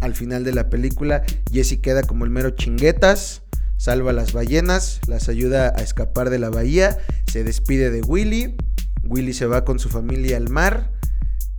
Al 0.00 0.14
final 0.14 0.44
de 0.44 0.52
la 0.52 0.68
película, 0.68 1.22
Jesse 1.52 1.80
queda 1.80 2.02
como 2.02 2.24
el 2.24 2.30
mero 2.30 2.50
chinguetas 2.50 3.42
salva 3.76 4.10
a 4.10 4.14
las 4.14 4.32
ballenas, 4.32 5.00
las 5.06 5.28
ayuda 5.28 5.72
a 5.76 5.82
escapar 5.82 6.30
de 6.30 6.38
la 6.38 6.50
bahía, 6.50 6.98
se 7.30 7.44
despide 7.44 7.90
de 7.90 8.02
Willy, 8.02 8.56
Willy 9.04 9.32
se 9.32 9.46
va 9.46 9.64
con 9.64 9.78
su 9.78 9.88
familia 9.88 10.36
al 10.36 10.48
mar 10.48 10.92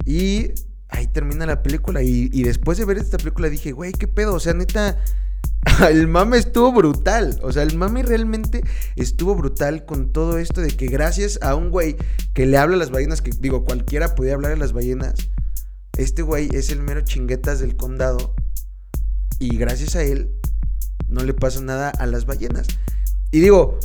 y 0.06 0.51
ahí 0.89 1.08
termina 1.08 1.46
la 1.46 1.62
película. 1.63 2.01
Y, 2.01 2.44
después 2.44 2.77
de 2.77 2.86
ver 2.86 2.98
esta 2.98 3.17
película 3.17 3.50
dije, 3.50 3.72
güey, 3.72 3.91
qué 3.94 4.08
pedo, 4.08 4.34
o 4.34 4.39
sea, 4.39 4.53
neta, 4.53 4.98
el 5.89 6.08
mame 6.08 6.38
estuvo 6.38 6.72
brutal, 6.72 7.39
o 7.44 7.51
sea, 7.51 7.63
el 7.63 7.77
mame 7.77 8.03
realmente 8.03 8.62
estuvo 8.96 9.36
brutal 9.36 9.86
con 9.86 10.12
todo 10.12 10.38
esto 10.38 10.62
de 10.62 10.70
que 10.70 10.88
gracias 10.88 11.39
a 11.41 11.56
un 11.56 11.70
güey 11.70 11.98
que 12.34 12.46
le 12.46 12.58
habla 12.58 12.75
a 12.75 12.79
las 12.79 12.89
ballenas, 12.89 13.22
que 13.22 13.32
digo, 13.39 13.63
cualquiera 13.63 14.15
podía 14.15 14.34
hablar 14.34 14.53
a 14.53 14.58
las 14.58 14.74
ballenas, 14.74 15.29
este 15.98 16.22
güey 16.22 16.50
es 16.54 16.70
el 16.70 16.82
mero 16.82 17.01
chinguetas 17.01 17.60
del 17.60 17.75
condado 17.75 18.36
y 19.39 19.58
gracias 19.58 19.96
a 19.96 20.04
él 20.04 20.32
no 21.08 21.24
le 21.24 21.34
pasa 21.34 21.62
nada 21.62 21.89
a 21.89 22.06
las 22.06 22.25
ballenas. 22.25 22.68
Y 23.32 23.39
digo, 23.39 23.80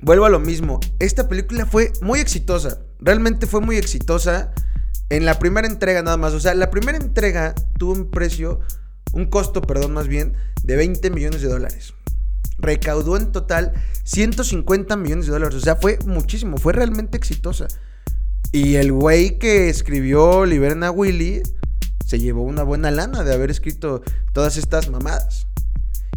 vuelvo 0.00 0.24
a 0.24 0.30
lo 0.30 0.38
mismo, 0.38 0.80
esta 0.98 1.28
película 1.28 1.66
fue 1.66 1.92
muy 2.00 2.20
exitosa, 2.20 2.78
realmente 3.00 3.46
fue 3.46 3.60
muy 3.60 3.76
exitosa 3.76 4.52
en 5.08 5.24
la 5.24 5.38
primera 5.38 5.66
entrega 5.66 6.02
nada 6.02 6.16
más, 6.16 6.32
o 6.32 6.40
sea, 6.40 6.54
la 6.54 6.70
primera 6.70 6.96
entrega 6.96 7.54
tuvo 7.78 7.92
un 7.92 8.10
precio, 8.10 8.60
un 9.12 9.26
costo, 9.26 9.62
perdón, 9.62 9.92
más 9.92 10.06
bien, 10.06 10.34
de 10.62 10.76
20 10.76 11.10
millones 11.10 11.42
de 11.42 11.48
dólares. 11.48 11.94
Recaudó 12.58 13.16
en 13.16 13.32
total 13.32 13.72
150 14.04 14.96
millones 14.96 15.26
de 15.26 15.32
dólares, 15.32 15.56
o 15.56 15.60
sea, 15.60 15.76
fue 15.76 15.98
muchísimo, 16.06 16.58
fue 16.58 16.72
realmente 16.72 17.16
exitosa. 17.16 17.66
Y 18.52 18.76
el 18.76 18.92
güey 18.92 19.38
que 19.38 19.68
escribió 19.68 20.44
Liberen 20.44 20.82
a 20.82 20.90
Willy 20.90 21.42
se 22.04 22.18
llevó 22.18 22.42
una 22.42 22.64
buena 22.64 22.90
lana 22.90 23.22
de 23.22 23.32
haber 23.32 23.50
escrito 23.50 24.02
todas 24.32 24.56
estas 24.56 24.90
mamadas. 24.90 25.46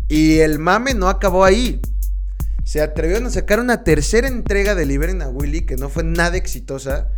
Y 0.07 0.39
el 0.39 0.57
mame 0.57 0.95
no 0.95 1.09
acabó 1.09 1.45
ahí. 1.45 1.79
Se 2.63 2.81
atrevieron 2.81 3.27
a 3.27 3.29
sacar 3.29 3.59
una 3.59 3.83
tercera 3.83 4.27
entrega 4.27 4.73
de 4.73 4.85
Liberen 4.85 5.21
a 5.21 5.29
Willy 5.29 5.65
que 5.65 5.75
no 5.75 5.89
fue 5.89 6.03
nada 6.03 6.35
exitosa. 6.35 7.09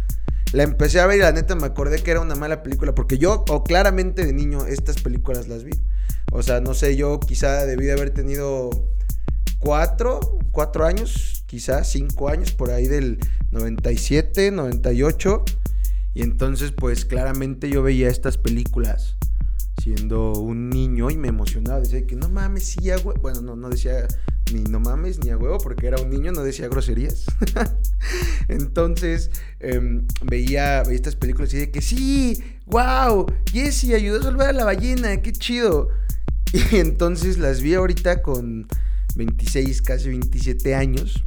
La 0.52 0.64
empecé 0.64 1.00
a 1.00 1.06
ver 1.06 1.18
y 1.18 1.22
la 1.22 1.32
neta 1.32 1.56
me 1.56 1.68
acordé 1.68 2.04
que 2.04 2.12
era 2.12 2.20
una 2.20 2.36
mala 2.36 2.64
película. 2.64 2.94
Porque 2.94 3.18
yo, 3.18 3.46
o 3.50 3.64
claramente 3.64 4.26
de 4.26 4.34
niño, 4.34 4.66
estas 4.66 5.02
películas 5.02 5.48
las 5.48 5.64
vi. 5.64 5.72
O 6.32 6.44
sea, 6.44 6.60
no 6.60 6.74
sé, 6.74 6.98
yo 6.98 7.20
quizá 7.20 7.66
debí 7.66 7.86
de 7.86 7.94
haber 7.94 8.10
tenido 8.10 8.70
cuatro, 9.60 10.40
cuatro 10.52 10.86
años, 10.86 11.35
quizá 11.46 11.84
cinco 11.84 12.30
años, 12.30 12.52
por 12.52 12.72
ahí 12.72 12.88
del 12.88 13.20
97, 13.52 14.52
98. 14.52 15.44
Y 16.14 16.22
entonces, 16.22 16.72
pues 16.72 17.06
claramente 17.06 17.70
yo 17.70 17.84
veía 17.84 18.10
estas 18.10 18.38
películas 18.38 19.18
siendo 19.82 20.34
un 20.34 20.70
niño 20.70 21.12
y 21.12 21.18
me 21.18 21.28
emocionaba. 21.28 21.80
Decía 21.80 22.06
que 22.08 22.16
no 22.16 22.30
mames, 22.30 22.66
sí, 22.66 22.90
a 22.90 22.98
huevo. 22.98 23.20
Bueno, 23.22 23.42
no, 23.42 23.56
no 23.56 23.70
decía 23.70 24.08
ni 24.54 24.62
no 24.62 24.80
mames 24.80 25.24
ni 25.24 25.32
a 25.32 25.38
huevo 25.38 25.58
porque 25.58 25.88
era 25.88 26.00
un 26.02 26.10
niño, 26.10 26.32
no 26.32 26.44
decía 26.44 26.68
groserías. 26.68 27.26
Entonces 28.48 29.32
eh, 29.60 29.80
veía, 30.24 30.84
veía, 30.84 30.96
estas 30.96 31.16
películas 31.16 31.54
y 31.54 31.58
decía 31.58 31.72
que 31.72 31.82
sí, 31.82 32.44
wow, 32.66 33.26
Jesse 33.52 33.94
ayudó 33.94 34.20
a 34.20 34.24
salvar 34.24 34.50
a 34.50 34.54
la 34.54 34.66
ballena, 34.66 35.22
qué 35.22 35.32
chido. 35.32 35.90
Y 36.72 36.78
entonces 36.78 37.38
las 37.38 37.60
vi 37.60 37.74
ahorita 37.74 38.22
con 38.22 38.68
26, 39.16 39.82
casi 39.82 40.10
27 40.10 40.76
años. 40.76 41.24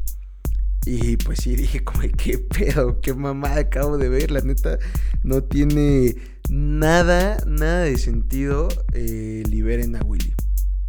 Y 0.86 1.16
pues 1.18 1.40
sí, 1.40 1.56
dije 1.56 1.84
como, 1.84 2.00
qué 2.16 2.38
pedo, 2.38 3.00
qué 3.00 3.14
mamada 3.14 3.60
acabo 3.60 3.98
de 3.98 4.08
ver, 4.08 4.30
la 4.30 4.40
neta, 4.40 4.78
no 5.22 5.42
tiene 5.42 6.16
nada, 6.48 7.42
nada 7.46 7.82
de 7.82 7.98
sentido 7.98 8.68
eh, 8.94 9.42
liberen 9.48 9.96
a 9.96 10.00
Willy. 10.02 10.34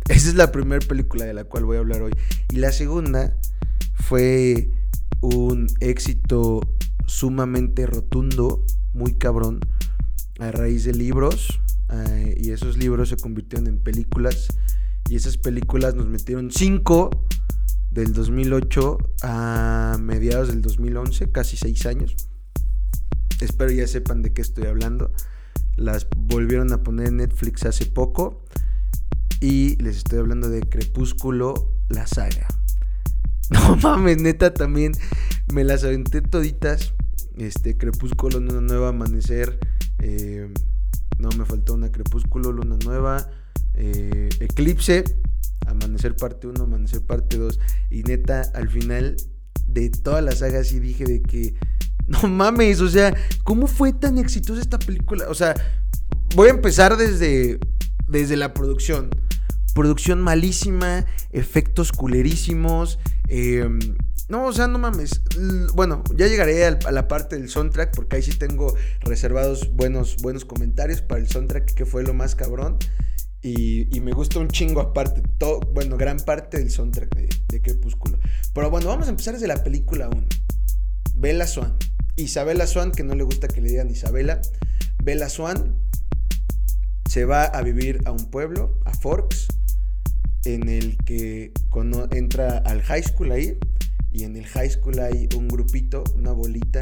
Esa 0.07 0.29
es 0.29 0.35
la 0.35 0.51
primera 0.51 0.85
película 0.85 1.25
de 1.25 1.33
la 1.33 1.43
cual 1.43 1.65
voy 1.65 1.77
a 1.77 1.79
hablar 1.81 2.01
hoy. 2.01 2.13
Y 2.51 2.57
la 2.57 2.71
segunda 2.71 3.37
fue 3.93 4.71
un 5.21 5.67
éxito 5.81 6.61
sumamente 7.05 7.85
rotundo, 7.85 8.65
muy 8.93 9.13
cabrón, 9.13 9.59
a 10.39 10.51
raíz 10.51 10.85
de 10.85 10.93
libros. 10.93 11.59
Eh, 11.91 12.37
y 12.39 12.51
esos 12.51 12.77
libros 12.77 13.09
se 13.09 13.17
convirtieron 13.17 13.67
en 13.67 13.79
películas. 13.79 14.47
Y 15.09 15.15
esas 15.15 15.37
películas 15.37 15.95
nos 15.95 16.05
metieron 16.05 16.51
cinco 16.51 17.09
del 17.89 18.13
2008 18.13 18.97
a 19.23 19.97
mediados 19.99 20.49
del 20.49 20.61
2011, 20.61 21.31
casi 21.31 21.57
seis 21.57 21.87
años. 21.87 22.15
Espero 23.41 23.71
ya 23.71 23.87
sepan 23.87 24.21
de 24.21 24.33
qué 24.33 24.43
estoy 24.43 24.67
hablando. 24.67 25.11
Las 25.77 26.07
volvieron 26.15 26.71
a 26.73 26.83
poner 26.83 27.07
en 27.07 27.17
Netflix 27.17 27.65
hace 27.65 27.87
poco. 27.87 28.45
Y 29.41 29.81
les 29.81 29.97
estoy 29.97 30.19
hablando 30.19 30.47
de 30.47 30.61
Crepúsculo, 30.61 31.73
la 31.89 32.05
saga. 32.05 32.47
No 33.49 33.77
mames, 33.77 34.21
neta, 34.21 34.53
también 34.53 34.91
me 35.51 35.63
las 35.63 35.83
aventé 35.83 36.21
toditas. 36.21 36.93
Este, 37.35 37.75
Crepúsculo, 37.77 38.39
Luna 38.39 38.61
Nueva, 38.61 38.89
Amanecer. 38.89 39.57
Eh, 39.97 40.53
no, 41.17 41.29
me 41.29 41.45
faltó 41.45 41.73
una 41.73 41.91
Crepúsculo, 41.91 42.51
Luna 42.51 42.77
Nueva. 42.85 43.27
Eh, 43.79 44.29
Eclipse. 44.39 45.03
Amanecer 45.65 46.15
parte 46.15 46.47
1, 46.47 46.63
Amanecer 46.63 47.01
parte 47.01 47.37
2. 47.37 47.59
Y 47.89 48.03
neta, 48.03 48.43
al 48.53 48.69
final 48.69 49.15
de 49.67 49.89
toda 49.89 50.21
la 50.21 50.31
saga 50.33 50.63
sí 50.63 50.79
dije 50.79 51.05
de 51.05 51.21
que 51.21 51.53
no 52.07 52.27
mames, 52.27 52.81
o 52.81 52.89
sea, 52.89 53.15
¿cómo 53.43 53.67
fue 53.67 53.93
tan 53.93 54.17
exitosa 54.17 54.61
esta 54.61 54.79
película? 54.79 55.25
O 55.29 55.33
sea, 55.33 55.53
voy 56.35 56.47
a 56.49 56.51
empezar 56.51 56.97
desde, 56.97 57.59
desde 58.07 58.35
la 58.35 58.53
producción. 58.53 59.09
Producción 59.75 60.21
malísima, 60.21 61.05
efectos 61.31 61.91
culerísimos. 61.91 62.99
Eh, 63.27 63.67
no, 64.27 64.45
o 64.45 64.53
sea, 64.53 64.67
no 64.67 64.77
mames. 64.77 65.21
Bueno, 65.73 66.03
ya 66.15 66.27
llegaré 66.27 66.65
a 66.65 66.91
la 66.91 67.07
parte 67.07 67.37
del 67.37 67.49
soundtrack 67.49 67.95
porque 67.95 68.17
ahí 68.17 68.23
sí 68.23 68.37
tengo 68.37 68.75
reservados 69.01 69.71
buenos, 69.73 70.17
buenos 70.17 70.45
comentarios 70.45 71.01
para 71.01 71.21
el 71.21 71.29
soundtrack 71.29 71.73
que 71.73 71.85
fue 71.85 72.03
lo 72.03 72.13
más 72.13 72.35
cabrón. 72.35 72.77
Y, 73.41 73.87
me 74.01 74.11
gusta 74.11 74.39
un 74.39 74.49
chingo 74.49 74.81
aparte, 74.81 75.21
todo, 75.37 75.61
bueno, 75.73 75.95
gran 75.97 76.17
parte 76.19 76.57
del 76.57 76.69
soundtrack 76.69 77.15
de, 77.15 77.61
Crepúsculo. 77.61 78.19
Pero 78.53 78.69
bueno, 78.69 78.87
vamos 78.87 79.07
a 79.07 79.11
empezar 79.11 79.33
desde 79.33 79.47
la 79.47 79.63
película 79.63 80.09
1. 80.09 80.27
Bella 81.15 81.47
Swan. 81.47 81.77
Isabela 82.17 82.67
Swan, 82.67 82.91
que 82.91 83.03
no 83.03 83.15
le 83.15 83.23
gusta 83.23 83.47
que 83.47 83.61
le 83.61 83.69
digan 83.69 83.89
Isabela. 83.89 84.41
Bella 85.03 85.29
Swan 85.29 85.75
se 87.09 87.25
va 87.25 87.45
a 87.45 87.61
vivir 87.61 88.01
a 88.05 88.11
un 88.11 88.29
pueblo, 88.29 88.77
a 88.85 88.93
Forks, 88.93 89.47
en 90.45 90.69
el 90.69 90.97
que 90.97 91.53
entra 92.11 92.57
al 92.59 92.81
high 92.83 93.03
school 93.03 93.31
ahí. 93.31 93.57
Y 94.11 94.23
en 94.23 94.35
el 94.35 94.45
high 94.47 94.69
school 94.69 94.99
hay 94.99 95.29
un 95.37 95.47
grupito, 95.47 96.03
una 96.15 96.31
bolita, 96.33 96.79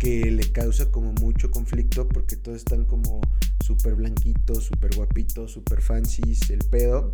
que 0.00 0.30
le 0.30 0.50
causa 0.50 0.90
como 0.90 1.12
mucho 1.12 1.50
conflicto 1.50 2.08
porque 2.08 2.34
todos 2.34 2.56
están 2.56 2.86
como 2.86 3.20
súper 3.64 3.94
blanquitos, 3.94 4.64
súper 4.64 4.96
guapitos, 4.96 5.52
súper 5.52 5.82
fancies, 5.82 6.48
el 6.48 6.60
pedo. 6.60 7.12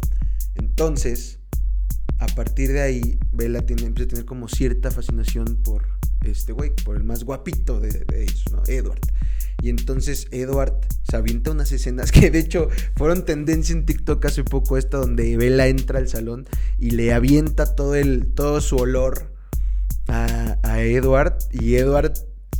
Entonces, 0.55 1.41
a 2.21 2.27
partir 2.29 2.73
de 2.73 2.81
ahí, 2.81 3.19
Bella 3.33 3.67
tiene, 3.67 3.87
empieza 3.87 4.07
a 4.07 4.11
tener 4.11 4.25
como 4.25 4.49
cierta 4.49 4.93
fascinación 4.93 5.57
por 5.65 5.85
este 6.23 6.53
güey, 6.53 6.75
por 6.85 6.97
el 6.97 7.03
más 7.03 7.25
guapito 7.25 7.81
de, 7.81 8.07
ellos, 8.15 8.45
¿no? 8.53 8.63
Edward. 8.69 9.01
Y 9.63 9.71
entonces 9.71 10.29
Edward 10.31 10.79
se 11.03 11.17
avienta 11.17 11.51
unas 11.51 11.73
escenas 11.73 12.13
que 12.13 12.31
de 12.31 12.39
hecho 12.39 12.69
fueron 12.95 13.25
tendencia 13.25 13.73
en 13.73 13.85
TikTok 13.85 14.25
hace 14.27 14.45
poco, 14.45 14.77
esta 14.77 14.99
donde 14.99 15.37
Bella 15.37 15.67
entra 15.67 15.99
al 15.99 16.09
salón 16.09 16.47
y 16.79 16.93
le 16.93 17.13
avienta 17.13 17.75
todo, 17.75 17.97
el, 17.97 18.29
todo 18.33 18.61
su 18.61 18.77
olor 18.77 19.35
a, 20.07 20.59
a 20.63 20.83
Edward 20.83 21.39
y 21.51 21.75
Edward 21.75 22.15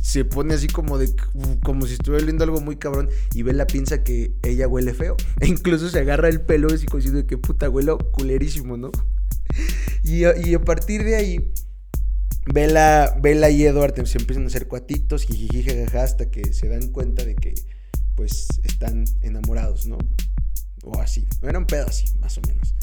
se 0.07 0.23
pone 0.23 0.53
así 0.53 0.67
como 0.67 0.97
de 0.97 1.13
como 1.61 1.85
si 1.85 1.95
estuviera 1.95 2.23
oliendo 2.23 2.45
algo 2.45 2.61
muy 2.61 2.77
cabrón 2.77 3.09
y 3.33 3.43
Bella 3.43 3.67
piensa 3.67 4.05
que 4.05 4.31
ella 4.41 4.65
huele 4.65 4.93
feo 4.93 5.17
e 5.41 5.47
incluso 5.47 5.89
se 5.89 5.99
agarra 5.99 6.29
el 6.29 6.39
pelo 6.39 6.69
y 6.69 6.77
diciendo 6.77 7.27
que 7.27 7.37
puta 7.37 7.69
huelo 7.69 7.97
culerísimo, 7.97 8.77
¿no? 8.77 8.89
Y, 10.05 10.21
y 10.23 10.53
a 10.53 10.61
partir 10.61 11.03
de 11.03 11.17
ahí 11.17 11.51
Bella, 12.45 13.49
y 13.49 13.65
Edward 13.65 13.95
se 14.07 14.17
empiezan 14.17 14.45
a 14.45 14.47
hacer 14.47 14.69
cuatitos, 14.69 15.23
jijiji, 15.23 15.71
hasta 15.97 16.31
que 16.31 16.53
se 16.53 16.69
dan 16.69 16.87
cuenta 16.87 17.25
de 17.25 17.35
que, 17.35 17.53
pues, 18.15 18.47
están 18.63 19.03
enamorados, 19.21 19.87
¿no? 19.87 19.97
O 20.85 20.97
así. 21.01 21.27
Era 21.41 21.59
un 21.59 21.65
pedo 21.65 21.85
así, 21.85 22.05
más 22.21 22.37
o 22.37 22.41
menos. 22.47 22.73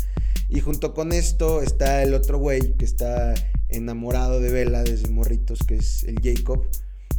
Y 0.51 0.61
junto 0.61 0.93
con 0.93 1.13
esto 1.13 1.63
está 1.63 2.03
el 2.03 2.13
otro 2.13 2.37
güey 2.37 2.77
que 2.77 2.85
está 2.85 3.33
enamorado 3.71 4.41
de 4.41 4.53
Bella 4.53 4.83
desde 4.83 5.09
morritos, 5.09 5.61
que 5.67 5.77
es 5.77 6.05
el 6.05 6.17
Jacob, 6.23 6.69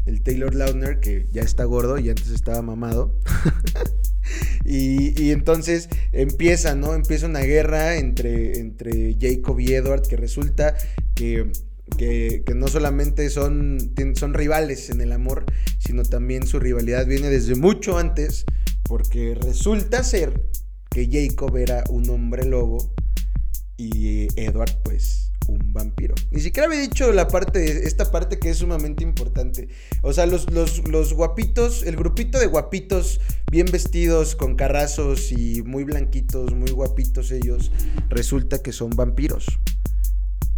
el 0.06 0.22
Taylor 0.22 0.54
Lautner, 0.54 1.00
que 1.00 1.28
ya 1.32 1.42
está 1.42 1.64
gordo 1.64 1.98
y 1.98 2.10
antes 2.10 2.30
estaba 2.30 2.62
mamado. 2.62 3.16
y, 4.66 5.32
entonces 5.32 5.90
empieza, 6.12 6.76
¿no? 6.76 6.94
Empieza 6.94 7.28
una 7.28 7.42
guerra 7.42 7.98
entre, 7.98 8.60
entre 8.60 9.18
Jacob 9.20 9.60
y 9.60 9.74
Edward, 9.74 10.04
que 10.08 10.18
resulta 10.18 10.76
que 11.16 11.52
que, 11.98 12.44
no 12.56 12.68
solamente 12.68 13.30
son, 13.30 13.94
son 14.16 14.34
rivales 14.34 14.90
en 14.90 15.02
el 15.02 15.12
amor, 15.12 15.46
sino 15.80 16.04
también 16.04 16.48
su 16.48 16.60
rivalidad 16.60 17.06
viene 17.06 17.30
desde 17.30 17.56
mucho 17.56 17.98
antes, 17.98 18.46
porque 18.84 19.36
resulta 19.36 20.04
ser 20.04 20.42
que 20.90 21.10
Jacob 21.12 21.56
era 21.58 21.84
un 21.90 22.10
hombre 22.10 22.46
lobo 22.46 22.94
y 23.78 24.28
Edward 24.40 24.72
pues 24.84 25.25
un 25.48 25.74
vampiro. 25.74 26.16
Ni 26.32 26.42
siquiera 26.42 26.68
había 26.68 26.80
dicho 26.80 27.12
la 27.12 27.28
parte, 27.28 27.88
esta 27.88 28.12
parte 28.12 28.40
que 28.40 28.50
es 28.50 28.58
sumamente 28.58 29.04
importante. 29.04 29.70
O 30.02 30.14
sea, 30.14 30.25
los, 30.25 30.52
los, 30.52 30.88
los 30.88 31.14
guapitos, 31.14 31.84
el 31.84 31.96
grupito 31.96 32.40
de 32.40 32.48
guapitos 32.48 33.20
bien 33.52 33.68
vestidos, 33.72 34.36
con 34.36 34.56
carrazos 34.56 35.32
y 35.32 35.62
muy 35.64 35.84
blanquitos, 35.84 36.54
muy 36.54 36.72
guapitos 36.72 37.32
ellos, 37.32 37.72
resulta 38.10 38.62
que 38.62 38.72
son 38.72 38.92
vampiros 38.92 39.46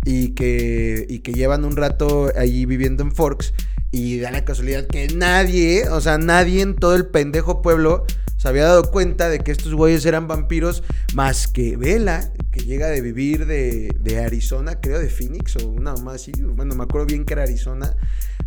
y 0.05 0.29
que, 0.29 1.05
y 1.09 1.19
que 1.19 1.33
llevan 1.33 1.65
un 1.65 1.75
rato 1.75 2.31
ahí 2.37 2.65
viviendo 2.65 3.03
en 3.03 3.11
Forks 3.11 3.53
y 3.91 4.19
da 4.19 4.31
la 4.31 4.45
casualidad 4.45 4.87
que 4.87 5.07
nadie, 5.09 5.89
o 5.89 6.01
sea, 6.01 6.17
nadie 6.17 6.61
en 6.61 6.75
todo 6.75 6.95
el 6.95 7.07
pendejo 7.07 7.61
pueblo 7.61 8.05
se 8.37 8.47
había 8.47 8.63
dado 8.63 8.91
cuenta 8.91 9.29
de 9.29 9.39
que 9.39 9.51
estos 9.51 9.73
güeyes 9.73 10.05
eran 10.05 10.27
vampiros 10.27 10.83
más 11.13 11.47
que 11.47 11.75
Vela, 11.75 12.31
que 12.51 12.61
llega 12.61 12.87
de 12.87 13.01
vivir 13.01 13.45
de, 13.45 13.95
de 13.99 14.19
Arizona, 14.23 14.79
creo, 14.79 14.99
de 14.99 15.09
Phoenix 15.09 15.55
o 15.57 15.67
una 15.69 15.95
más 15.95 16.15
así, 16.15 16.31
bueno, 16.31 16.75
me 16.75 16.83
acuerdo 16.83 17.07
bien 17.07 17.25
que 17.25 17.33
era 17.33 17.43
Arizona. 17.43 17.95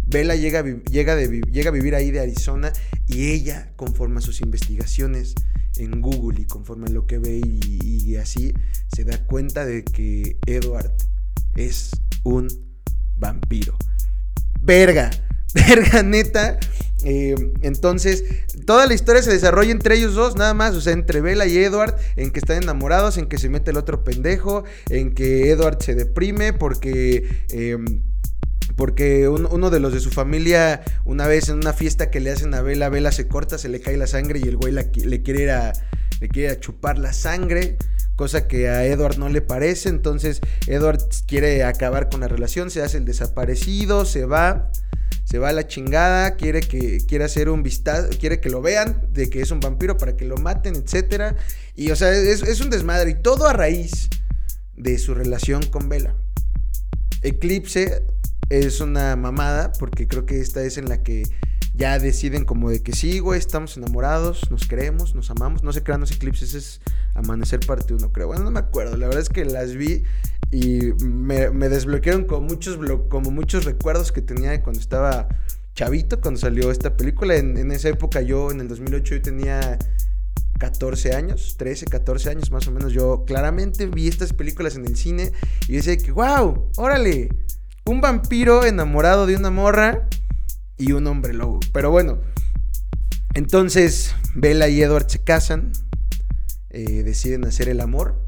Vela 0.07 0.35
llega, 0.35 0.65
llega, 0.65 1.17
llega 1.21 1.71
a 1.71 1.73
vivir 1.73 1.95
ahí 1.95 2.11
de 2.11 2.21
Arizona 2.21 2.73
y 3.07 3.31
ella, 3.31 3.73
conforme 3.77 4.19
a 4.19 4.21
sus 4.21 4.41
investigaciones 4.41 5.35
en 5.77 6.01
Google 6.01 6.41
y 6.41 6.47
conforme 6.47 6.87
a 6.87 6.93
lo 6.93 7.07
que 7.07 7.19
ve 7.19 7.41
y, 7.45 8.03
y 8.05 8.17
así, 8.17 8.53
se 8.95 9.05
da 9.05 9.19
cuenta 9.25 9.65
de 9.65 9.85
que 9.85 10.37
Edward 10.47 10.93
es 11.55 11.91
un 12.25 12.49
vampiro. 13.17 13.77
Verga, 14.61 15.11
verga 15.55 16.03
neta. 16.03 16.59
Eh, 17.05 17.35
entonces, 17.63 18.25
toda 18.67 18.87
la 18.87 18.95
historia 18.95 19.23
se 19.23 19.33
desarrolla 19.33 19.73
entre 19.73 19.97
ellos 19.97 20.15
dos, 20.15 20.37
nada 20.37 20.55
más, 20.55 20.75
o 20.75 20.81
sea, 20.81 20.93
entre 20.93 21.21
Bella 21.21 21.47
y 21.47 21.57
Edward, 21.59 21.97
en 22.17 22.31
que 22.31 22.41
están 22.41 22.63
enamorados, 22.63 23.19
en 23.19 23.27
que 23.27 23.39
se 23.39 23.49
mete 23.49 23.71
el 23.71 23.77
otro 23.77 24.05
pendejo, 24.05 24.65
en 24.89 25.15
que 25.15 25.51
Edward 25.51 25.83
se 25.83 25.95
deprime 25.95 26.53
porque... 26.53 27.29
Em, 27.51 28.03
porque 28.77 29.29
uno 29.29 29.69
de 29.69 29.81
los 29.81 29.93
de 29.93 30.01
su 30.01 30.11
familia, 30.11 30.83
una 31.05 31.27
vez 31.27 31.51
en 31.51 31.57
una 31.57 31.75
fiesta 31.75 32.09
que 32.09 32.21
le 32.21 32.31
hacen 32.31 32.55
a 32.55 32.63
Bella, 32.63 32.89
Bella 32.89 33.13
se 33.13 33.27
corta, 33.27 33.59
se 33.59 33.69
le 33.69 33.81
cae 33.81 33.97
la 33.99 34.07
sangre 34.07 34.39
y 34.39 34.49
el 34.49 34.57
güey 34.57 34.73
le 34.73 35.23
quiere 35.23 35.43
ir 35.43 35.51
a, 35.51 35.73
le 36.21 36.29
quiere 36.29 36.59
chupar 36.61 36.97
la 36.97 37.13
sangre 37.13 37.77
cosa 38.21 38.47
que 38.47 38.69
a 38.69 38.85
Edward 38.85 39.17
no 39.17 39.31
le 39.31 39.41
parece, 39.41 39.89
entonces 39.89 40.43
Edward 40.67 40.99
quiere 41.27 41.65
acabar 41.65 42.11
con 42.11 42.21
la 42.21 42.29
relación, 42.29 42.71
se 42.71 42.83
hace 42.83 42.99
el 42.99 43.07
desaparecido, 43.07 44.05
se 44.05 44.27
va, 44.27 44.71
se 45.31 45.39
va 45.39 45.51
a 45.51 45.53
la 45.53 45.69
chingada, 45.69 46.37
quiere 46.37 46.61
que 46.61 46.99
quiere 47.07 47.25
hacer 47.25 47.49
un 47.49 47.63
vistazo, 47.63 48.09
quiere 48.19 48.41
que 48.41 48.51
lo 48.51 48.61
vean 48.63 49.07
de 49.13 49.31
que 49.31 49.41
es 49.41 49.51
un 49.51 49.61
vampiro 49.61 49.97
para 49.97 50.17
que 50.17 50.25
lo 50.25 50.37
maten, 50.37 50.75
etcétera, 50.75 51.37
y 51.77 51.91
o 51.93 51.97
sea, 51.97 52.13
es, 52.13 52.43
es 52.43 52.61
un 52.61 52.71
desmadre 52.71 53.11
y 53.11 53.15
todo 53.15 53.47
a 53.47 53.53
raíz 53.53 54.09
de 54.77 54.99
su 54.99 55.15
relación 55.15 55.63
con 55.67 55.89
Bella. 55.89 56.15
Eclipse 57.23 58.03
es 58.49 58.81
una 58.81 59.15
mamada 59.15 59.73
porque 59.79 60.09
creo 60.09 60.27
que 60.27 60.41
esta 60.41 60.63
es 60.65 60.79
en 60.79 60.89
la 60.89 61.03
que 61.03 61.23
ya 61.75 61.99
deciden 61.99 62.45
como 62.45 62.69
de 62.69 62.83
que 62.83 62.93
sí, 62.93 63.21
güey, 63.21 63.39
estamos 63.39 63.77
enamorados, 63.77 64.51
nos 64.51 64.67
queremos, 64.67 65.15
nos 65.15 65.31
amamos. 65.31 65.63
No 65.63 65.73
se 65.73 65.83
crean 65.83 66.01
los 66.01 66.11
eclipses, 66.11 66.55
es 66.55 66.81
Amanecer 67.15 67.61
parte 67.61 67.95
uno, 67.95 68.13
creo. 68.13 68.29
Bueno, 68.29 68.45
no 68.45 68.51
me 68.51 68.61
acuerdo. 68.61 68.97
La 68.97 69.07
verdad 69.07 69.23
es 69.23 69.29
que 69.29 69.45
las 69.45 69.75
vi 69.75 70.05
y 70.51 70.93
me, 71.05 71.69
desbloquearon 71.69 72.25
como 72.25 73.31
muchos, 73.31 73.65
recuerdos 73.65 74.13
que 74.13 74.23
tenía 74.23 74.63
cuando 74.63 74.81
estaba 74.81 75.29
chavito, 75.75 76.21
cuando 76.21 76.41
salió 76.41 76.71
esta 76.71 76.97
película. 76.97 77.37
En, 77.37 77.57
en 77.57 77.71
esa 77.71 77.89
época 77.89 78.21
yo, 78.21 78.51
en 78.51 78.61
el 78.61 78.69
2008, 78.69 79.17
yo 79.17 79.23
tenía 79.23 79.79
14 80.59 81.15
años, 81.15 81.57
13, 81.57 81.87
14 81.87 82.31
años 82.31 82.51
más 82.51 82.67
o 82.69 82.73
menos. 82.73 82.93
Yo 82.93 83.25
claramente 83.25 83.87
vi 83.87 84.09
estas 84.09 84.33
películas 84.33 84.77
en 84.77 84.87
el 84.87 84.97
cine 84.97 85.33
y 85.69 85.75
decía 85.75 85.97
que, 85.97 86.11
wow, 86.13 86.71
órale, 86.77 87.29
un 87.87 88.01
vampiro 88.01 88.65
enamorado 88.65 89.27
de 89.27 89.37
una 89.37 89.51
morra 89.51 90.09
y 90.77 90.93
un 90.93 91.07
hombre 91.07 91.33
lobo. 91.33 91.61
Pero 91.73 91.91
bueno, 91.91 92.19
entonces 93.35 94.15
Bella 94.35 94.69
y 94.69 94.83
Edward 94.83 95.09
se 95.09 95.23
casan, 95.23 95.73
eh, 96.71 97.03
deciden 97.05 97.45
hacer 97.45 97.69
el 97.69 97.81
amor, 97.81 98.21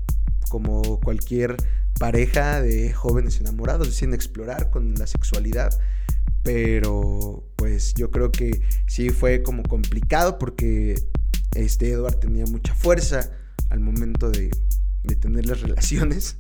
como 0.49 1.01
cualquier 1.01 1.57
pareja 1.99 2.61
de 2.61 2.93
jóvenes 2.93 3.41
enamorados, 3.41 3.89
deciden 3.89 4.15
explorar 4.15 4.71
con 4.71 4.95
la 4.95 5.07
sexualidad. 5.07 5.79
Pero 6.43 7.45
pues 7.57 7.95
yo 7.95 8.11
creo 8.11 8.33
que 8.33 8.63
sí 8.87 9.11
fue 9.11 9.43
como 9.43 9.63
complicado 9.63 10.39
porque 10.39 11.01
este 11.55 11.91
Edward 11.91 12.19
tenía 12.19 12.47
mucha 12.47 12.75
fuerza 12.75 13.31
al 13.71 13.81
momento 13.81 14.31
de, 14.31 14.51
de 15.05 15.17
tener 15.17 15.47
las 15.47 15.61
relaciones. 15.61 16.37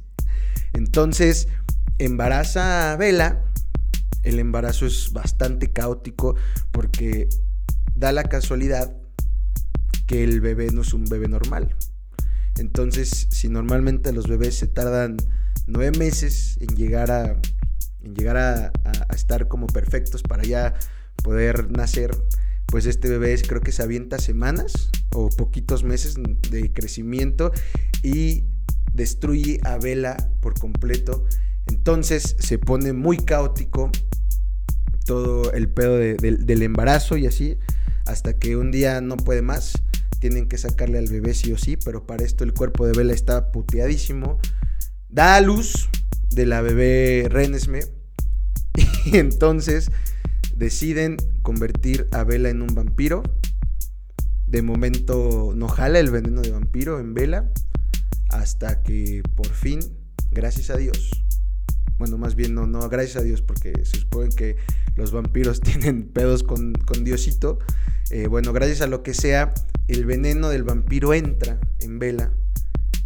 Entonces 0.72 1.48
embaraza 1.98 2.92
a 2.92 2.96
Bella 2.96 3.44
el 4.22 4.38
embarazo 4.38 4.86
es 4.86 5.12
bastante 5.12 5.72
caótico 5.72 6.36
porque 6.70 7.28
da 7.94 8.12
la 8.12 8.24
casualidad 8.24 8.96
que 10.06 10.24
el 10.24 10.40
bebé 10.40 10.70
no 10.72 10.82
es 10.82 10.94
un 10.94 11.04
bebé 11.04 11.28
normal. 11.28 11.74
Entonces, 12.58 13.28
si 13.30 13.48
normalmente 13.48 14.12
los 14.12 14.28
bebés 14.28 14.56
se 14.56 14.66
tardan 14.66 15.16
nueve 15.66 15.96
meses 15.98 16.58
en 16.60 16.76
llegar 16.76 17.10
a, 17.10 17.40
en 18.02 18.14
llegar 18.14 18.36
a, 18.36 18.72
estar 19.14 19.48
como 19.48 19.66
perfectos 19.66 20.22
para 20.22 20.42
ya 20.42 20.74
poder 21.22 21.70
nacer, 21.70 22.10
pues 22.66 22.86
este 22.86 23.08
bebé 23.08 23.40
creo 23.46 23.60
que 23.60 23.72
se 23.72 23.82
avienta 23.82 24.18
semanas 24.18 24.90
o 25.12 25.28
poquitos 25.28 25.84
meses 25.84 26.16
de 26.50 26.72
crecimiento 26.72 27.52
y 28.02 28.44
destruye 28.92 29.60
a 29.64 29.78
Vela 29.78 30.16
por 30.40 30.58
completo. 30.58 31.26
Entonces 31.66 32.36
se 32.38 32.58
pone 32.58 32.92
muy 32.92 33.18
caótico 33.18 33.90
todo 35.04 35.52
el 35.52 35.68
pedo 35.68 35.96
del 35.96 36.62
embarazo 36.62 37.16
y 37.16 37.26
así, 37.26 37.58
hasta 38.06 38.38
que 38.38 38.56
un 38.56 38.70
día 38.70 39.00
no 39.00 39.16
puede 39.16 39.42
más, 39.42 39.74
tienen 40.22 40.46
que 40.46 40.56
sacarle 40.56 40.98
al 40.98 41.08
bebé 41.08 41.34
sí 41.34 41.52
o 41.52 41.58
sí, 41.58 41.76
pero 41.76 42.06
para 42.06 42.22
esto 42.22 42.44
el 42.44 42.54
cuerpo 42.54 42.86
de 42.86 42.92
Bella 42.92 43.12
está 43.12 43.50
puteadísimo, 43.50 44.38
da 45.08 45.34
a 45.34 45.40
luz 45.40 45.88
de 46.30 46.46
la 46.46 46.60
bebé 46.60 47.26
Renesme 47.28 47.80
y 49.04 49.16
entonces 49.16 49.90
deciden 50.54 51.16
convertir 51.42 52.06
a 52.12 52.22
Bella 52.22 52.50
en 52.50 52.62
un 52.62 52.72
vampiro. 52.72 53.24
De 54.46 54.62
momento 54.62 55.54
no 55.56 55.66
jala 55.66 55.98
el 55.98 56.12
veneno 56.12 56.40
de 56.40 56.52
vampiro 56.52 57.00
en 57.00 57.14
Vela 57.14 57.50
hasta 58.28 58.84
que 58.84 59.24
por 59.34 59.48
fin, 59.48 59.80
gracias 60.30 60.70
a 60.70 60.76
Dios, 60.76 61.24
bueno, 62.02 62.18
más 62.18 62.34
bien 62.34 62.52
no, 62.52 62.66
no, 62.66 62.88
gracias 62.88 63.14
a 63.18 63.22
Dios, 63.22 63.42
porque 63.42 63.72
se 63.84 64.00
supone 64.00 64.28
que 64.34 64.56
los 64.96 65.12
vampiros 65.12 65.60
tienen 65.62 66.08
pedos 66.08 66.42
con, 66.42 66.72
Diosito. 67.04 67.60
Eh, 68.10 68.26
bueno, 68.26 68.52
gracias 68.52 68.80
a 68.80 68.88
lo 68.88 69.04
que 69.04 69.14
sea, 69.14 69.54
el 69.86 70.04
veneno 70.04 70.48
del 70.48 70.64
vampiro 70.64 71.14
entra 71.14 71.60
en 71.78 72.00
vela 72.00 72.32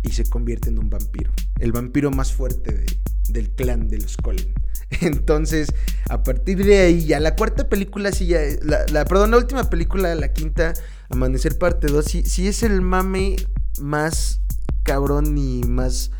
y 0.02 0.12
se 0.12 0.24
convierte 0.24 0.70
en 0.70 0.78
un 0.78 0.88
vampiro. 0.88 1.30
el 1.58 1.72
vampiro 1.72 2.10
más 2.10 2.32
fuerte 2.32 2.72
de- 2.72 2.86
del 3.28 3.50
clan 3.50 3.88
de 3.88 3.98
los 3.98 4.16
Cullen. 4.16 4.54
Entonces, 5.02 5.68
a 6.08 6.22
partir 6.22 6.64
de 6.64 6.78
ahí, 6.78 7.04
ya 7.04 7.20
la 7.20 7.36
cuarta 7.36 7.68
película, 7.68 8.12
sí, 8.12 8.28
ya, 8.28 8.40
la, 8.62 8.86
la- 8.90 9.04
perdón, 9.04 9.32
la 9.32 9.36
última 9.36 9.68
película, 9.68 10.14
la 10.14 10.32
quinta, 10.32 10.72
Amanecer 11.10 11.58
parte 11.58 11.88
2, 11.88 12.02
sí, 12.02 12.22
sí 12.24 12.48
es 12.48 12.62
el 12.62 12.80
mame 12.80 13.36
más 13.78 14.40
cabrón 14.84 15.36
y 15.36 15.64
más 15.64 16.12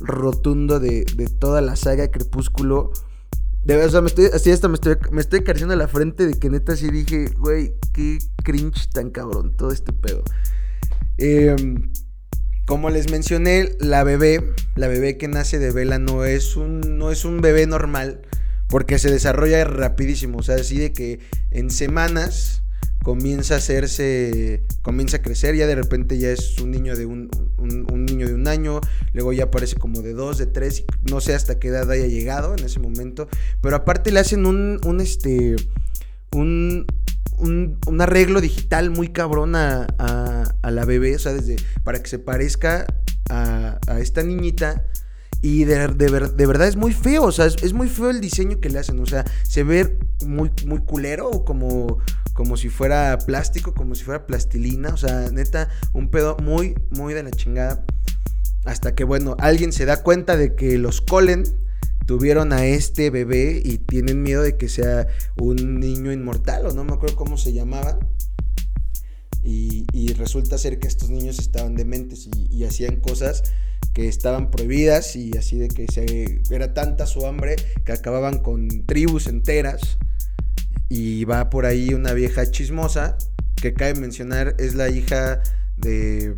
rotundo 0.00 0.80
de, 0.80 1.04
de 1.04 1.26
toda 1.26 1.60
la 1.60 1.76
saga 1.76 2.08
Crepúsculo. 2.10 2.92
O 3.68 3.90
sea, 3.90 4.00
me 4.00 4.06
estoy, 4.06 4.26
así 4.26 4.52
hasta 4.52 4.68
me 4.68 4.74
estoy, 4.74 4.96
me 5.10 5.20
estoy 5.20 5.42
la 5.42 5.88
frente 5.88 6.26
de 6.26 6.38
que 6.38 6.50
neta 6.50 6.76
sí 6.76 6.88
dije, 6.88 7.30
güey, 7.38 7.74
qué 7.92 8.18
cringe 8.44 8.88
tan 8.92 9.10
cabrón 9.10 9.56
todo 9.56 9.72
este 9.72 9.92
pedo. 9.92 10.22
Em, 11.18 11.90
como 12.66 12.90
les 12.90 13.10
mencioné, 13.10 13.74
la 13.80 14.04
bebé, 14.04 14.54
la 14.76 14.86
bebé 14.86 15.16
que 15.18 15.26
nace 15.28 15.58
de 15.58 15.72
Vela 15.72 15.98
no 15.98 16.24
es 16.24 16.56
un, 16.56 16.98
no 16.98 17.10
es 17.10 17.24
un 17.24 17.40
bebé 17.40 17.66
normal, 17.66 18.22
porque 18.68 18.98
se 18.98 19.10
desarrolla 19.10 19.64
rapidísimo, 19.64 20.38
o 20.38 20.42
sea, 20.42 20.56
así 20.56 20.78
de 20.78 20.92
que 20.92 21.20
en 21.50 21.70
semanas 21.70 22.62
comienza 23.06 23.54
a 23.54 23.58
hacerse, 23.58 24.64
comienza 24.82 25.18
a 25.18 25.22
crecer, 25.22 25.54
ya 25.54 25.68
de 25.68 25.76
repente 25.76 26.18
ya 26.18 26.30
es 26.32 26.58
un 26.58 26.72
niño 26.72 26.96
de 26.96 27.06
un, 27.06 27.30
un- 27.56 28.04
niño 28.04 28.26
de 28.26 28.34
un 28.34 28.48
año, 28.48 28.80
luego 29.12 29.32
ya 29.32 29.44
aparece 29.44 29.76
como 29.76 30.02
de 30.02 30.12
dos, 30.12 30.38
de 30.38 30.46
tres, 30.46 30.82
no 31.08 31.20
sé 31.20 31.32
hasta 31.32 31.60
qué 31.60 31.68
edad 31.68 31.88
haya 31.88 32.08
llegado 32.08 32.56
en 32.56 32.64
ese 32.64 32.80
momento, 32.80 33.28
pero 33.60 33.76
aparte 33.76 34.10
le 34.10 34.18
hacen 34.18 34.44
un, 34.44 34.80
un 34.84 35.00
este, 35.00 35.54
un, 36.32 36.84
un, 37.38 37.78
un 37.86 38.00
arreglo 38.00 38.40
digital 38.40 38.90
muy 38.90 39.08
cabrón 39.10 39.54
a, 39.54 39.86
a- 39.98 40.52
a 40.62 40.70
la 40.72 40.84
bebé, 40.84 41.14
o 41.14 41.18
sea, 41.20 41.32
desde, 41.32 41.54
para 41.84 42.00
que 42.02 42.08
se 42.08 42.18
parezca 42.18 42.86
a, 43.30 43.78
a 43.86 44.00
esta 44.00 44.24
niñita. 44.24 44.84
Y 45.42 45.64
de, 45.64 45.88
de 45.88 46.08
ver- 46.10 46.32
de 46.32 46.46
verdad 46.46 46.66
es 46.66 46.74
muy 46.76 46.92
feo, 46.92 47.24
o 47.24 47.30
sea, 47.30 47.44
es, 47.46 47.56
es 47.62 47.72
muy 47.72 47.88
feo 47.88 48.10
el 48.10 48.20
diseño 48.20 48.58
que 48.58 48.70
le 48.70 48.78
hacen, 48.80 48.98
o 48.98 49.06
sea, 49.06 49.24
se 49.44 49.62
ve 49.62 49.96
muy, 50.24 50.50
muy 50.66 50.80
culero, 50.80 51.44
como, 51.44 51.98
como 52.36 52.56
si 52.58 52.68
fuera 52.68 53.18
plástico, 53.18 53.74
como 53.74 53.94
si 53.94 54.04
fuera 54.04 54.26
plastilina, 54.26 54.90
o 54.90 54.96
sea, 54.96 55.30
neta, 55.32 55.70
un 55.94 56.10
pedo 56.10 56.36
muy, 56.36 56.74
muy 56.90 57.14
de 57.14 57.22
la 57.22 57.30
chingada. 57.30 57.84
Hasta 58.66 58.94
que, 58.94 59.04
bueno, 59.04 59.36
alguien 59.40 59.72
se 59.72 59.86
da 59.86 60.02
cuenta 60.02 60.36
de 60.36 60.54
que 60.54 60.76
los 60.76 61.00
Colen 61.00 61.44
tuvieron 62.06 62.52
a 62.52 62.66
este 62.66 63.10
bebé 63.10 63.62
y 63.64 63.78
tienen 63.78 64.22
miedo 64.22 64.42
de 64.42 64.56
que 64.56 64.68
sea 64.68 65.08
un 65.40 65.80
niño 65.80 66.12
inmortal, 66.12 66.66
o 66.66 66.72
no 66.74 66.84
me 66.84 66.92
acuerdo 66.92 67.16
cómo 67.16 67.38
se 67.38 67.52
llamaba. 67.52 67.98
Y, 69.42 70.12
resulta 70.14 70.58
ser 70.58 70.78
que 70.78 70.88
estos 70.88 71.08
niños 71.10 71.38
estaban 71.38 71.74
dementes 71.74 72.26
y, 72.26 72.48
y 72.50 72.64
hacían 72.64 72.96
cosas 72.96 73.44
que 73.94 74.08
estaban 74.08 74.50
prohibidas 74.50 75.16
y 75.16 75.36
así 75.38 75.56
de 75.56 75.68
que 75.68 75.86
se, 75.86 76.42
era 76.50 76.74
tanta 76.74 77.06
su 77.06 77.26
hambre 77.26 77.56
que 77.84 77.92
acababan 77.92 78.38
con 78.38 78.84
tribus 78.84 79.26
enteras. 79.26 79.98
Y 80.88 81.24
va 81.24 81.50
por 81.50 81.66
ahí 81.66 81.94
una 81.94 82.12
vieja 82.12 82.50
chismosa 82.50 83.18
que 83.56 83.74
cabe 83.74 83.94
mencionar 83.94 84.54
es 84.58 84.74
la 84.74 84.88
hija 84.88 85.42
de... 85.76 86.34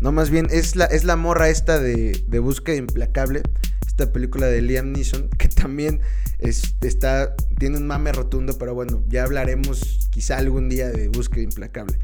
No, 0.00 0.12
más 0.12 0.30
bien 0.30 0.48
es 0.50 0.76
la, 0.76 0.86
es 0.86 1.04
la 1.04 1.16
morra 1.16 1.48
esta 1.48 1.78
de, 1.78 2.24
de 2.26 2.38
Búsqueda 2.40 2.76
Implacable, 2.76 3.42
esta 3.86 4.12
película 4.12 4.46
de 4.46 4.60
Liam 4.60 4.92
Neeson, 4.92 5.28
que 5.38 5.48
también 5.48 6.00
es, 6.38 6.74
está, 6.80 7.36
tiene 7.58 7.76
un 7.76 7.86
mame 7.86 8.10
rotundo, 8.10 8.58
pero 8.58 8.74
bueno, 8.74 9.04
ya 9.08 9.22
hablaremos 9.22 10.08
quizá 10.10 10.38
algún 10.38 10.68
día 10.68 10.90
de 10.90 11.08
Búsqueda 11.08 11.44
Implacable. 11.44 11.98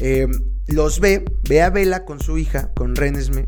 Eh, 0.00 0.28
los 0.68 1.00
ve, 1.00 1.24
ve 1.48 1.62
a 1.62 1.70
Vela 1.70 2.04
con 2.04 2.20
su 2.20 2.38
hija, 2.38 2.72
con 2.74 2.94
Renesme, 2.94 3.46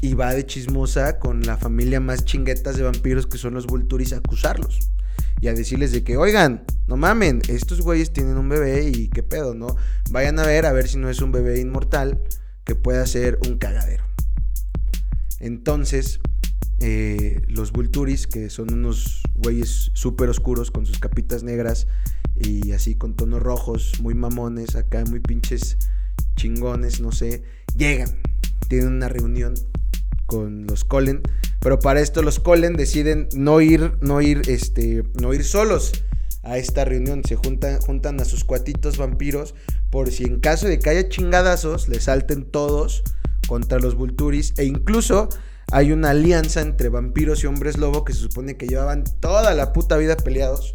y 0.00 0.14
va 0.14 0.34
de 0.34 0.44
chismosa 0.44 1.20
con 1.20 1.42
la 1.42 1.56
familia 1.56 2.00
más 2.00 2.24
chinguetas 2.24 2.76
de 2.76 2.82
vampiros 2.82 3.26
que 3.28 3.38
son 3.38 3.54
los 3.54 3.66
Vulturis 3.66 4.12
a 4.12 4.16
acusarlos. 4.16 4.80
Y 5.40 5.48
a 5.48 5.54
decirles 5.54 5.92
de 5.92 6.04
que, 6.04 6.16
oigan, 6.16 6.64
no 6.86 6.96
mamen, 6.96 7.42
estos 7.48 7.80
güeyes 7.80 8.12
tienen 8.12 8.36
un 8.36 8.48
bebé 8.48 8.88
y 8.88 9.08
qué 9.08 9.22
pedo, 9.22 9.54
¿no? 9.54 9.76
Vayan 10.10 10.38
a 10.38 10.46
ver, 10.46 10.66
a 10.66 10.72
ver 10.72 10.88
si 10.88 10.98
no 10.98 11.10
es 11.10 11.20
un 11.20 11.32
bebé 11.32 11.60
inmortal 11.60 12.20
que 12.64 12.74
pueda 12.74 13.04
ser 13.06 13.38
un 13.46 13.58
cagadero. 13.58 14.04
Entonces, 15.40 16.20
eh, 16.78 17.42
los 17.48 17.72
Vulturis, 17.72 18.26
que 18.26 18.50
son 18.50 18.72
unos 18.72 19.22
güeyes 19.34 19.90
súper 19.94 20.28
oscuros 20.28 20.70
con 20.70 20.86
sus 20.86 20.98
capitas 20.98 21.42
negras 21.42 21.86
y 22.36 22.72
así 22.72 22.94
con 22.94 23.14
tonos 23.14 23.42
rojos, 23.42 24.00
muy 24.00 24.14
mamones, 24.14 24.76
acá 24.76 25.04
muy 25.04 25.20
pinches 25.20 25.78
chingones, 26.36 27.00
no 27.00 27.12
sé, 27.12 27.42
llegan, 27.76 28.20
tienen 28.68 28.88
una 28.88 29.08
reunión 29.08 29.54
con 30.32 30.66
los 30.66 30.84
Colen, 30.84 31.20
pero 31.60 31.78
para 31.78 32.00
esto 32.00 32.22
los 32.22 32.40
Colen 32.40 32.74
deciden 32.74 33.28
no 33.34 33.60
ir, 33.60 33.92
no 34.00 34.22
ir, 34.22 34.40
este, 34.48 35.04
no 35.20 35.34
ir 35.34 35.44
solos 35.44 35.92
a 36.42 36.56
esta 36.56 36.84
reunión, 36.86 37.22
se 37.22 37.36
juntan, 37.36 37.78
juntan 37.80 38.18
a 38.20 38.24
sus 38.24 38.44
cuatitos 38.44 38.96
vampiros 38.96 39.54
por 39.90 40.10
si 40.10 40.24
en 40.24 40.40
caso 40.40 40.66
de 40.66 40.78
que 40.78 40.88
haya 40.90 41.08
chingadazos, 41.08 41.88
le 41.88 42.00
salten 42.00 42.44
todos 42.50 43.02
contra 43.46 43.78
los 43.78 43.94
Vulturis 43.94 44.54
e 44.56 44.64
incluso 44.64 45.28
hay 45.70 45.92
una 45.92 46.10
alianza 46.10 46.62
entre 46.62 46.88
vampiros 46.88 47.44
y 47.44 47.46
hombres 47.46 47.76
lobo 47.76 48.04
que 48.04 48.12
se 48.14 48.20
supone 48.20 48.56
que 48.56 48.66
llevaban 48.66 49.04
toda 49.20 49.52
la 49.54 49.72
puta 49.74 49.96
vida 49.98 50.16
peleados 50.16 50.72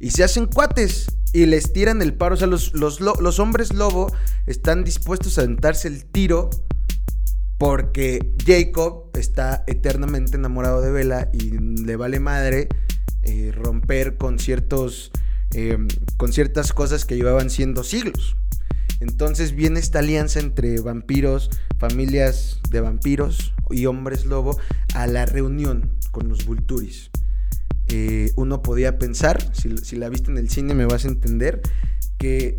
y 0.00 0.10
se 0.12 0.22
hacen 0.22 0.46
cuates 0.46 1.06
y 1.32 1.46
les 1.46 1.72
tiran 1.72 2.00
el 2.00 2.14
paro. 2.14 2.34
O 2.34 2.38
sea, 2.38 2.46
los, 2.46 2.72
los, 2.74 3.00
lo- 3.00 3.20
los 3.20 3.38
hombres 3.40 3.72
lobo 3.74 4.12
están 4.46 4.84
dispuestos 4.84 5.36
a 5.38 5.42
aventarse 5.42 5.88
el 5.88 6.04
tiro 6.04 6.50
porque 7.58 8.34
Jacob 8.44 9.10
está 9.14 9.64
eternamente 9.66 10.36
enamorado 10.36 10.80
de 10.80 10.92
Bella 10.92 11.28
y 11.32 11.58
le 11.58 11.96
vale 11.96 12.20
madre 12.20 12.68
eh, 13.22 13.52
romper 13.54 14.16
con 14.16 14.38
ciertos 14.38 15.10
eh, 15.54 15.78
con 16.16 16.32
ciertas 16.32 16.72
cosas 16.72 17.04
que 17.04 17.16
llevaban 17.16 17.50
siendo 17.50 17.82
siglos. 17.82 18.36
Entonces 19.00 19.54
viene 19.54 19.80
esta 19.80 20.00
alianza 20.00 20.40
entre 20.40 20.80
vampiros, 20.80 21.50
familias 21.78 22.60
de 22.70 22.80
vampiros 22.80 23.54
y 23.70 23.86
hombres 23.86 24.26
lobo 24.26 24.58
a 24.94 25.06
la 25.06 25.24
reunión 25.26 25.90
con 26.10 26.28
los 26.28 26.44
Vulturis. 26.44 27.10
Eh, 27.88 28.32
uno 28.36 28.60
podía 28.60 28.98
pensar, 28.98 29.54
si, 29.54 29.76
si 29.78 29.96
la 29.96 30.08
viste 30.08 30.30
en 30.30 30.36
el 30.36 30.50
cine 30.50 30.74
me 30.74 30.84
vas 30.84 31.04
a 31.04 31.08
entender, 31.08 31.62
que 32.18 32.56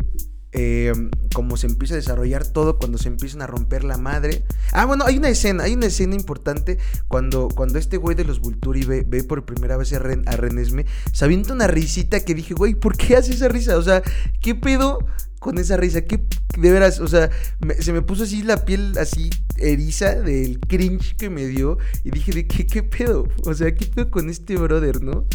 eh, 0.52 0.92
como 1.32 1.56
se 1.56 1.68
empieza 1.68 1.94
a 1.94 1.96
desarrollar 1.96 2.44
todo, 2.44 2.78
cuando 2.78 2.98
se 2.98 3.08
empiezan 3.08 3.42
a 3.42 3.46
romper 3.46 3.84
la 3.84 3.98
madre. 3.98 4.44
Ah, 4.72 4.84
bueno, 4.84 5.04
hay 5.06 5.16
una 5.16 5.28
escena, 5.28 5.64
hay 5.64 5.74
una 5.74 5.86
escena 5.86 6.14
importante 6.16 6.78
cuando, 7.08 7.48
cuando 7.48 7.78
este 7.78 7.96
güey 7.96 8.16
de 8.16 8.24
los 8.24 8.40
Vulturi 8.40 8.84
ve, 8.84 9.04
ve 9.06 9.22
por 9.22 9.44
primera 9.44 9.76
vez 9.76 9.92
a, 9.92 10.00
Ren, 10.00 10.24
Renesme, 10.26 10.86
se 11.12 11.24
avienta 11.24 11.52
una 11.52 11.68
risita 11.68 12.20
que 12.20 12.34
dije, 12.34 12.54
güey, 12.54 12.74
¿por 12.74 12.96
qué 12.96 13.16
hace 13.16 13.32
esa 13.32 13.48
risa? 13.48 13.76
O 13.76 13.82
sea, 13.82 14.02
¿qué 14.40 14.54
pedo 14.56 14.98
con 15.38 15.58
esa 15.58 15.76
risa? 15.76 16.02
¿Qué, 16.02 16.20
de 16.58 16.70
veras, 16.70 16.98
o 16.98 17.06
sea, 17.06 17.30
se 17.78 17.92
me 17.92 18.02
puso 18.02 18.24
así 18.24 18.42
la 18.42 18.64
piel 18.64 18.98
así 18.98 19.30
eriza 19.56 20.16
del 20.16 20.58
cringe 20.58 21.16
que 21.16 21.30
me 21.30 21.46
dio 21.46 21.78
y 22.02 22.10
dije, 22.10 22.32
¿de 22.32 22.46
qué, 22.48 22.66
qué 22.66 22.82
pedo? 22.82 23.28
O 23.44 23.54
sea, 23.54 23.72
¿qué 23.74 23.86
pedo 23.86 24.10
con 24.10 24.28
este 24.28 24.56
brother, 24.56 25.00
no? 25.00 25.26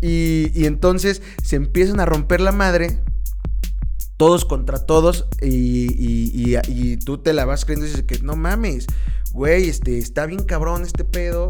Y, 0.00 0.50
y 0.54 0.64
entonces 0.64 1.20
se 1.42 1.56
empiezan 1.56 2.00
a 2.00 2.06
romper 2.06 2.40
la 2.40 2.50
madre, 2.50 3.02
todos 4.22 4.44
contra 4.44 4.78
todos, 4.86 5.26
y, 5.40 5.48
y- 5.98 6.56
y- 6.68 6.96
tú 6.96 7.18
te 7.18 7.32
la 7.32 7.44
vas 7.44 7.64
creyendo 7.64 7.86
y 7.86 7.90
dices 7.90 8.04
que 8.04 8.20
no 8.20 8.36
mames, 8.36 8.86
güey, 9.32 9.68
este, 9.68 9.98
está 9.98 10.26
bien 10.26 10.44
cabrón 10.44 10.82
este 10.82 11.02
pedo. 11.02 11.48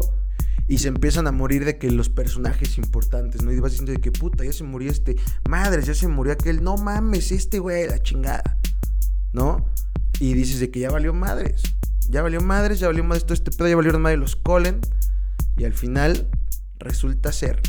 Y 0.67 0.79
se 0.79 0.87
empiezan 0.87 1.27
a 1.27 1.31
morir 1.31 1.65
de 1.65 1.77
que 1.77 1.91
los 1.91 2.09
personajes 2.09 2.79
importantes, 2.79 3.43
¿no? 3.43 3.51
Y 3.51 3.59
vas 3.59 3.73
diciendo 3.73 3.91
de 3.91 3.99
que 4.01 4.11
puta, 4.11 4.43
ya 4.43 4.53
se 4.53 4.63
murió 4.63 4.89
este, 4.89 5.17
madres, 5.47 5.85
ya 5.85 5.93
se 5.93 6.07
murió 6.07 6.33
aquel, 6.33 6.63
no 6.63 6.77
mames, 6.77 7.31
este 7.31 7.59
güey, 7.59 7.87
la 7.87 8.01
chingada, 8.01 8.57
¿no? 9.33 9.63
Y 10.19 10.33
dices 10.33 10.59
de 10.59 10.71
que 10.71 10.79
ya 10.79 10.89
valió 10.89 11.13
madres, 11.13 11.61
ya 12.09 12.23
valió 12.23 12.41
madres, 12.41 12.79
ya 12.79 12.87
valió 12.87 13.03
madres 13.03 13.23
todo 13.25 13.35
este 13.35 13.51
pedo, 13.51 13.67
ya 13.67 13.75
valieron 13.75 14.01
madres 14.01 14.19
los 14.19 14.35
Colen. 14.35 14.79
Y 15.57 15.65
al 15.65 15.73
final 15.73 16.27
resulta 16.79 17.31
ser 17.33 17.61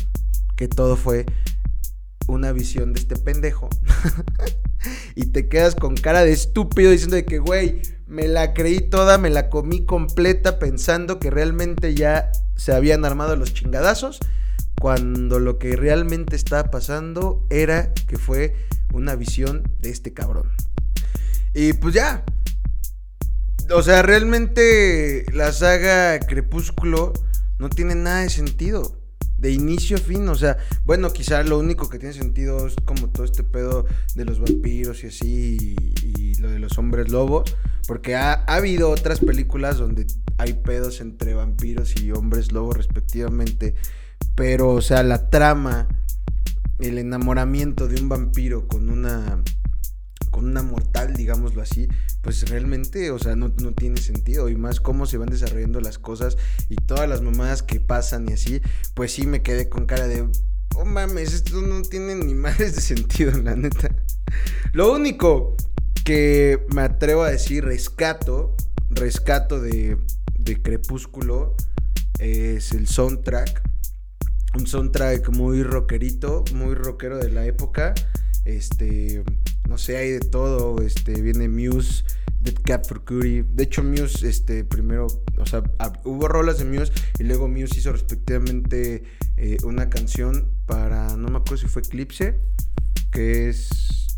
que 0.55 0.67
todo 0.67 0.95
fue 0.95 1.27
una 2.27 2.51
visión 2.51 2.93
de 2.93 2.99
este 2.99 3.15
pendejo. 3.15 3.69
y 5.15 5.27
te 5.27 5.47
quedas 5.47 5.75
con 5.75 5.95
cara 5.95 6.23
de 6.23 6.31
estúpido 6.31 6.91
diciendo 6.91 7.15
de 7.15 7.25
que, 7.25 7.39
güey, 7.39 7.81
me 8.07 8.27
la 8.27 8.53
creí 8.53 8.81
toda, 8.81 9.17
me 9.17 9.29
la 9.29 9.49
comí 9.49 9.85
completa 9.85 10.59
pensando 10.59 11.19
que 11.19 11.29
realmente 11.29 11.95
ya 11.95 12.31
se 12.55 12.73
habían 12.73 13.05
armado 13.05 13.35
los 13.35 13.53
chingadazos, 13.53 14.19
cuando 14.79 15.39
lo 15.39 15.57
que 15.57 15.75
realmente 15.75 16.35
estaba 16.35 16.69
pasando 16.69 17.45
era 17.49 17.93
que 18.07 18.17
fue 18.17 18.55
una 18.93 19.15
visión 19.15 19.63
de 19.79 19.89
este 19.89 20.13
cabrón. 20.13 20.51
Y 21.53 21.73
pues 21.73 21.95
ya. 21.95 22.23
O 23.73 23.81
sea, 23.81 24.03
realmente 24.03 25.25
la 25.33 25.51
saga 25.51 26.19
Crepúsculo 26.19 27.13
no 27.57 27.69
tiene 27.69 27.95
nada 27.95 28.21
de 28.21 28.29
sentido. 28.29 28.94
De 29.37 29.51
inicio 29.51 29.97
a 29.97 29.99
fin, 29.99 30.27
o 30.29 30.35
sea, 30.35 30.57
bueno, 30.85 31.11
quizá 31.11 31.43
lo 31.43 31.59
único 31.59 31.89
que 31.89 31.99
tiene 31.99 32.13
sentido 32.13 32.67
es 32.67 32.75
como 32.85 33.09
todo 33.09 33.25
este 33.25 33.43
pedo 33.43 33.85
de 34.15 34.25
los 34.25 34.39
vampiros 34.39 35.03
y 35.03 35.07
así, 35.07 35.75
y, 36.03 36.35
lo 36.35 36.49
de 36.49 36.59
los 36.59 36.77
hombres 36.77 37.09
lobos, 37.09 37.55
Porque 37.87 38.15
ha, 38.15 38.33
ha 38.33 38.55
habido 38.55 38.89
otras 38.89 39.19
películas 39.19 39.77
donde 39.77 40.05
hay 40.37 40.53
pedos 40.53 41.01
entre 41.01 41.33
vampiros 41.33 41.95
y 42.01 42.11
hombres 42.11 42.51
lobo 42.51 42.73
respectivamente. 42.73 43.75
Pero, 44.35 44.69
o 44.71 44.81
sea, 44.81 45.03
la 45.03 45.29
trama, 45.29 45.87
el 46.79 46.97
enamoramiento 46.97 47.87
de 47.87 48.01
un 48.01 48.09
vampiro 48.09 48.67
con 48.67 48.89
una 48.89 49.41
con 50.35 50.49
una 50.49 50.63
mortal, 50.63 51.13
digámoslo 51.13 51.61
así, 51.61 51.87
pues 52.21 52.49
realmente, 52.49 53.09
o 53.09 53.17
sea, 53.17 53.37
no, 53.37 53.51
tiene 53.73 54.01
sentido. 54.01 54.49
Y 54.49 54.57
más 54.57 54.81
cómo 54.81 55.05
se 55.05 55.17
van 55.17 55.29
desarrollando 55.29 55.79
las 55.79 55.97
cosas 55.97 56.35
y 56.67 56.75
todas 56.75 57.07
las 57.07 57.21
mamadas 57.21 57.63
que 57.63 57.79
pasan 57.79 58.27
y 58.27 58.33
así, 58.33 58.61
pues 58.95 59.13
sí 59.13 59.25
me 59.25 59.41
quedé 59.41 59.69
con 59.69 59.85
cara 59.85 60.09
de, 60.09 60.27
oh 60.75 60.83
mames, 60.83 61.33
esto 61.33 61.61
no 61.61 61.81
tiene 61.83 62.15
ni 62.15 62.33
más 62.33 62.57
de 62.57 62.69
sentido, 62.69 63.31
la 63.41 63.55
neta. 63.55 63.95
Lo 64.73 64.91
único 64.91 65.55
que 66.03 66.65
me 66.75 66.81
atrevo 66.81 67.23
a 67.23 67.31
decir, 67.31 67.63
rescato, 67.63 68.57
rescato 68.89 69.61
de, 69.61 69.97
de 70.37 70.61
Crepúsculo, 70.61 71.55
es 72.19 72.73
el 72.73 72.89
soundtrack. 72.89 73.61
Un 74.53 74.67
soundtrack 74.67 75.29
muy 75.29 75.63
rockerito, 75.63 76.43
muy 76.53 76.75
rockero 76.75 77.19
de 77.19 77.31
la 77.31 77.45
época. 77.45 77.93
Este, 78.43 79.23
no 79.67 79.77
sé, 79.77 79.97
hay 79.97 80.11
de 80.11 80.19
todo. 80.19 80.81
Este, 80.81 81.21
viene 81.21 81.49
Muse, 81.49 82.03
Dead 82.39 82.55
Cat 82.63 82.87
for 82.87 83.03
Cutie. 83.03 83.43
De 83.43 83.63
hecho, 83.63 83.83
Muse, 83.83 84.27
este, 84.27 84.63
primero, 84.63 85.07
o 85.37 85.45
sea, 85.45 85.63
hubo 86.03 86.27
rolas 86.27 86.59
de 86.59 86.65
Muse 86.65 86.91
y 87.19 87.23
luego 87.23 87.47
Muse 87.47 87.79
hizo 87.79 87.91
respectivamente 87.91 89.03
eh, 89.37 89.57
una 89.63 89.89
canción 89.89 90.49
para, 90.65 91.15
no 91.17 91.29
me 91.29 91.37
acuerdo 91.37 91.57
si 91.57 91.67
fue 91.67 91.81
Eclipse, 91.81 92.39
que 93.11 93.49
es... 93.49 94.17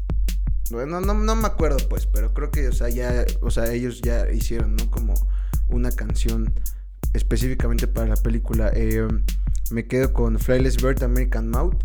Bueno, 0.70 1.00
no, 1.00 1.14
no 1.14 1.36
me 1.38 1.48
acuerdo 1.48 1.78
pues, 1.88 2.08
pero 2.08 2.34
creo 2.34 2.52
que, 2.52 2.68
o 2.68 2.74
sea, 2.74 2.90
ya, 2.90 3.26
o 3.42 3.50
sea, 3.50 3.72
ellos 3.72 4.02
ya 4.02 4.30
hicieron, 4.30 4.76
¿no? 4.76 4.92
Como 4.92 5.14
una 5.70 5.92
canción 5.92 6.54
específicamente 7.14 7.88
para 7.88 8.08
la 8.08 8.18
película. 8.18 8.72
Eh, 8.74 9.08
me 9.72 9.88
quedo 9.88 10.12
con 10.14 10.40
Flyless 10.40 10.82
Bird 10.82 11.04
American 11.04 11.50
Mouth 11.50 11.76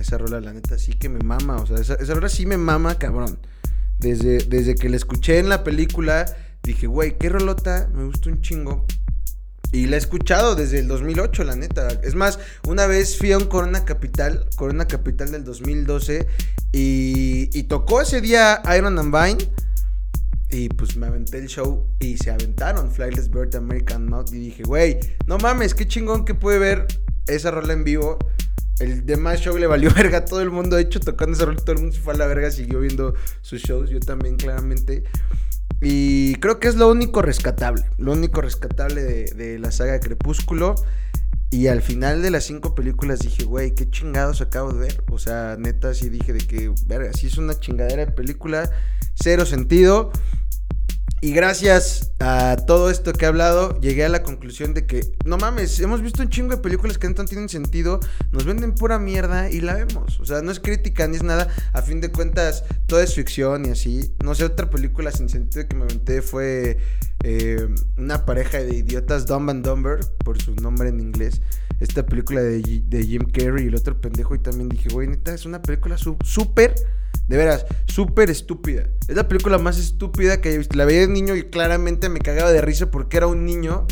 esa 0.00 0.18
rola, 0.18 0.40
la 0.40 0.52
neta, 0.52 0.78
sí 0.78 0.92
que 0.92 1.08
me 1.08 1.20
mama. 1.20 1.56
O 1.56 1.66
sea, 1.66 1.76
esa, 1.78 2.14
rola 2.14 2.28
sí 2.28 2.46
me 2.46 2.56
mama, 2.56 2.98
cabrón. 2.98 3.38
Desde, 3.98 4.38
desde 4.38 4.74
que 4.74 4.88
la 4.88 4.96
escuché 4.96 5.38
en 5.38 5.48
la 5.48 5.64
película, 5.64 6.26
dije, 6.62 6.86
güey, 6.86 7.18
qué 7.18 7.28
rolota, 7.28 7.88
me 7.92 8.04
gustó 8.04 8.30
un 8.30 8.40
chingo. 8.40 8.86
Y 9.70 9.86
la 9.86 9.96
he 9.96 9.98
escuchado 9.98 10.54
desde 10.54 10.78
el 10.78 10.88
2008, 10.88 11.44
la 11.44 11.56
neta. 11.56 11.88
Es 12.02 12.14
más, 12.14 12.38
una 12.66 12.86
vez 12.86 13.18
fui 13.18 13.32
a 13.32 13.38
un 13.38 13.46
Corona 13.46 13.84
Capital, 13.84 14.48
Corona 14.56 14.86
Capital 14.86 15.30
del 15.30 15.44
2012, 15.44 16.26
y, 16.72 17.50
y 17.52 17.62
tocó 17.64 18.00
ese 18.00 18.20
día 18.20 18.62
Iron 18.76 18.98
and 18.98 19.14
Vine. 19.14 19.50
Y 20.50 20.70
pues 20.70 20.96
me 20.96 21.06
aventé 21.06 21.38
el 21.38 21.48
show 21.48 21.86
y 21.98 22.16
se 22.16 22.30
aventaron 22.30 22.90
Flightless 22.90 23.30
Bird 23.30 23.54
American 23.54 24.08
Mouth. 24.08 24.32
Y 24.32 24.38
dije, 24.38 24.62
güey, 24.62 24.98
no 25.26 25.36
mames, 25.36 25.74
qué 25.74 25.86
chingón 25.86 26.24
que 26.24 26.34
puede 26.34 26.58
ver 26.58 26.86
esa 27.26 27.50
rola 27.50 27.74
en 27.74 27.84
vivo. 27.84 28.18
El 28.80 29.04
demás 29.06 29.40
show 29.40 29.56
le 29.56 29.66
valió 29.66 29.90
verga 29.94 30.18
a 30.18 30.24
todo 30.24 30.40
el 30.40 30.50
mundo. 30.50 30.76
De 30.76 30.82
hecho, 30.82 31.00
tocando 31.00 31.36
esa 31.36 31.46
rola, 31.46 31.58
todo 31.58 31.72
el 31.72 31.78
mundo 31.78 31.94
se 31.94 32.00
fue 32.00 32.14
a 32.14 32.16
la 32.16 32.26
verga, 32.26 32.50
siguió 32.50 32.80
viendo 32.80 33.14
sus 33.40 33.62
shows. 33.62 33.90
Yo 33.90 34.00
también, 34.00 34.36
claramente. 34.36 35.04
Y 35.80 36.34
creo 36.36 36.58
que 36.58 36.68
es 36.68 36.76
lo 36.76 36.88
único 36.90 37.22
rescatable. 37.22 37.84
Lo 37.98 38.12
único 38.12 38.40
rescatable 38.40 39.02
de, 39.02 39.24
de 39.32 39.58
la 39.58 39.70
saga 39.70 40.00
Crepúsculo. 40.00 40.74
Y 41.50 41.68
al 41.68 41.80
final 41.80 42.20
de 42.20 42.30
las 42.30 42.44
cinco 42.44 42.74
películas 42.74 43.20
dije, 43.20 43.44
güey, 43.44 43.74
qué 43.74 43.88
chingados 43.88 44.42
acabo 44.42 44.72
de 44.72 44.80
ver. 44.80 45.04
O 45.10 45.18
sea, 45.18 45.56
neta, 45.58 45.94
sí 45.94 46.10
dije 46.10 46.34
de 46.34 46.40
que, 46.40 46.72
verga, 46.86 47.12
sí 47.14 47.28
es 47.28 47.38
una 47.38 47.58
chingadera 47.58 48.04
de 48.04 48.12
película. 48.12 48.70
Cero 49.14 49.46
sentido. 49.46 50.12
Y 51.20 51.32
gracias 51.32 52.12
a 52.20 52.56
todo 52.64 52.90
esto 52.90 53.12
que 53.12 53.24
he 53.24 53.28
hablado, 53.28 53.80
llegué 53.80 54.04
a 54.04 54.08
la 54.08 54.22
conclusión 54.22 54.72
de 54.72 54.86
que, 54.86 55.00
no 55.24 55.36
mames, 55.36 55.80
hemos 55.80 56.00
visto 56.00 56.22
un 56.22 56.28
chingo 56.28 56.54
de 56.54 56.62
películas 56.62 56.96
que 56.96 57.08
no 57.08 57.24
tienen 57.24 57.48
sentido, 57.48 57.98
nos 58.30 58.44
venden 58.44 58.72
pura 58.72 59.00
mierda 59.00 59.50
y 59.50 59.60
la 59.60 59.74
vemos. 59.74 60.20
O 60.20 60.24
sea, 60.24 60.42
no 60.42 60.52
es 60.52 60.60
crítica 60.60 61.08
ni 61.08 61.16
es 61.16 61.24
nada. 61.24 61.48
A 61.72 61.82
fin 61.82 62.00
de 62.00 62.12
cuentas, 62.12 62.62
todo 62.86 63.00
es 63.00 63.14
ficción 63.14 63.66
y 63.66 63.70
así. 63.70 64.12
No 64.22 64.36
sé, 64.36 64.44
otra 64.44 64.70
película 64.70 65.10
sin 65.10 65.28
sentido 65.28 65.66
que 65.66 65.74
me 65.74 65.84
aventé 65.84 66.22
fue 66.22 66.78
eh, 67.24 67.68
una 67.96 68.24
pareja 68.24 68.58
de 68.58 68.76
idiotas, 68.76 69.26
Dumb 69.26 69.50
and 69.50 69.66
Dumber, 69.66 69.98
por 70.24 70.40
su 70.40 70.54
nombre 70.54 70.90
en 70.90 71.00
inglés. 71.00 71.42
Esta 71.80 72.06
película 72.06 72.42
de, 72.42 72.60
de 72.86 73.04
Jim 73.04 73.24
Carrey 73.24 73.64
y 73.64 73.68
el 73.68 73.74
otro 73.74 74.00
pendejo. 74.00 74.36
Y 74.36 74.38
también 74.38 74.68
dije, 74.68 74.88
güey, 74.90 75.08
neta, 75.08 75.34
es 75.34 75.46
una 75.46 75.62
película 75.62 75.96
súper 75.98 76.76
de 77.28 77.36
veras, 77.36 77.66
súper 77.86 78.30
estúpida. 78.30 78.88
Es 79.06 79.14
la 79.14 79.28
película 79.28 79.58
más 79.58 79.78
estúpida 79.78 80.40
que 80.40 80.52
he 80.52 80.58
visto. 80.58 80.76
La 80.76 80.86
veía 80.86 81.00
de 81.00 81.08
niño 81.08 81.36
y 81.36 81.44
claramente 81.44 82.08
me 82.08 82.20
cagaba 82.20 82.50
de 82.50 82.62
risa 82.62 82.90
porque 82.90 83.18
era 83.18 83.26
un 83.26 83.44
niño. 83.44 83.86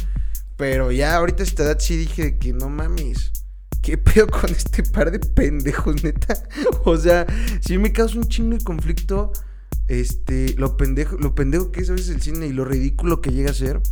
Pero 0.56 0.90
ya 0.90 1.14
ahorita 1.16 1.42
a 1.42 1.46
esta 1.46 1.64
edad 1.64 1.78
sí 1.78 1.96
dije 1.96 2.38
que 2.38 2.54
no 2.54 2.70
mames. 2.70 3.32
¿Qué 3.82 3.98
pedo 3.98 4.26
con 4.26 4.50
este 4.50 4.82
par 4.82 5.10
de 5.10 5.18
pendejos, 5.18 6.02
neta? 6.02 6.42
O 6.84 6.96
sea, 6.96 7.26
sí 7.60 7.78
me 7.78 7.92
causa 7.92 8.16
un 8.16 8.24
chingo 8.24 8.56
de 8.56 8.64
conflicto. 8.64 9.32
Este, 9.86 10.54
lo 10.56 10.76
pendejo, 10.76 11.16
lo 11.18 11.34
pendejo 11.34 11.70
que 11.70 11.80
es 11.80 11.90
a 11.90 11.92
veces 11.92 12.08
el 12.08 12.22
cine 12.22 12.46
y 12.46 12.52
lo 12.52 12.64
ridículo 12.64 13.20
que 13.20 13.32
llega 13.32 13.50
a 13.50 13.54
ser. 13.54 13.82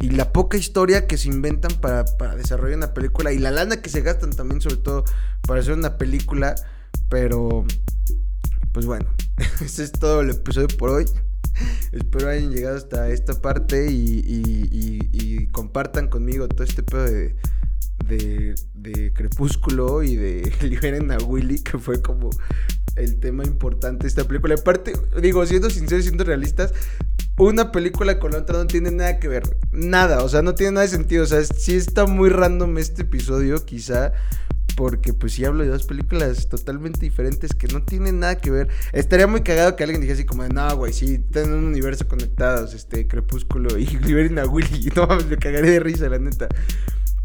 Y 0.00 0.10
la 0.10 0.32
poca 0.32 0.56
historia 0.56 1.06
que 1.06 1.16
se 1.16 1.28
inventan 1.28 1.80
para, 1.80 2.04
para 2.04 2.34
desarrollar 2.34 2.76
una 2.76 2.92
película. 2.94 3.32
Y 3.32 3.38
la 3.38 3.52
lana 3.52 3.80
que 3.80 3.88
se 3.88 4.00
gastan 4.00 4.30
también, 4.30 4.60
sobre 4.60 4.76
todo, 4.78 5.04
para 5.46 5.60
hacer 5.60 5.74
una 5.74 5.96
película. 5.96 6.56
Pero 7.08 7.64
pues 8.72 8.86
bueno, 8.86 9.06
ese 9.60 9.84
es 9.84 9.92
todo 9.92 10.20
el 10.20 10.30
episodio 10.30 10.68
por 10.76 10.90
hoy. 10.90 11.06
Espero 11.92 12.28
hayan 12.28 12.52
llegado 12.52 12.76
hasta 12.76 13.10
esta 13.10 13.40
parte 13.40 13.88
y, 13.90 15.48
compartan 15.52 16.08
conmigo 16.08 16.46
todo 16.46 16.62
este 16.62 16.82
pedo 16.82 17.04
de, 17.04 17.34
de, 18.74 19.12
Crepúsculo 19.12 20.02
y 20.02 20.14
de 20.14 20.52
Liberen 20.62 21.10
a 21.10 21.18
Willy, 21.18 21.62
que 21.62 21.78
fue 21.78 22.00
como 22.00 22.30
el 22.96 23.18
tema 23.18 23.44
importante 23.44 24.04
de 24.04 24.08
esta 24.08 24.24
película. 24.24 24.54
Aparte, 24.54 24.92
digo, 25.20 25.44
siendo 25.46 25.70
sinceros, 25.70 26.04
siendo 26.04 26.24
realistas, 26.24 26.72
una 27.38 27.72
película 27.72 28.18
con 28.18 28.32
la 28.32 28.38
otra 28.38 28.58
no 28.58 28.66
tiene 28.66 28.90
nada 28.90 29.18
que 29.18 29.28
ver. 29.28 29.42
Nada, 29.72 30.22
o 30.22 30.28
sea, 30.28 30.42
no 30.42 30.54
tiene 30.54 30.72
nada 30.72 30.86
de 30.86 30.92
sentido. 30.92 31.24
O 31.24 31.26
sea, 31.26 31.42
sí 31.44 31.74
está 31.74 32.06
muy 32.06 32.28
random 32.30 32.78
este 32.78 33.02
episodio, 33.02 33.64
quizá. 33.64 34.12
Porque 34.78 35.12
pues 35.12 35.32
si 35.32 35.44
hablo 35.44 35.64
de 35.64 35.70
dos 35.70 35.82
películas 35.82 36.48
totalmente 36.48 37.00
diferentes 37.00 37.52
que 37.52 37.66
no 37.66 37.82
tienen 37.82 38.20
nada 38.20 38.36
que 38.36 38.52
ver. 38.52 38.68
Estaría 38.92 39.26
muy 39.26 39.40
cagado 39.40 39.74
que 39.74 39.82
alguien 39.82 40.00
dijese 40.00 40.24
como 40.24 40.44
de, 40.44 40.50
no, 40.50 40.76
güey, 40.76 40.92
sí, 40.92 41.18
tienen 41.18 41.54
un 41.54 41.64
universo 41.64 42.06
conectados, 42.06 42.74
este, 42.74 43.08
Crepúsculo 43.08 43.76
y 43.76 43.86
Liberen 44.04 44.38
a 44.38 44.46
Willy. 44.46 44.88
No 44.94 45.08
me 45.08 45.36
cagaré 45.36 45.72
de 45.72 45.80
risa, 45.80 46.08
la 46.08 46.20
neta. 46.20 46.46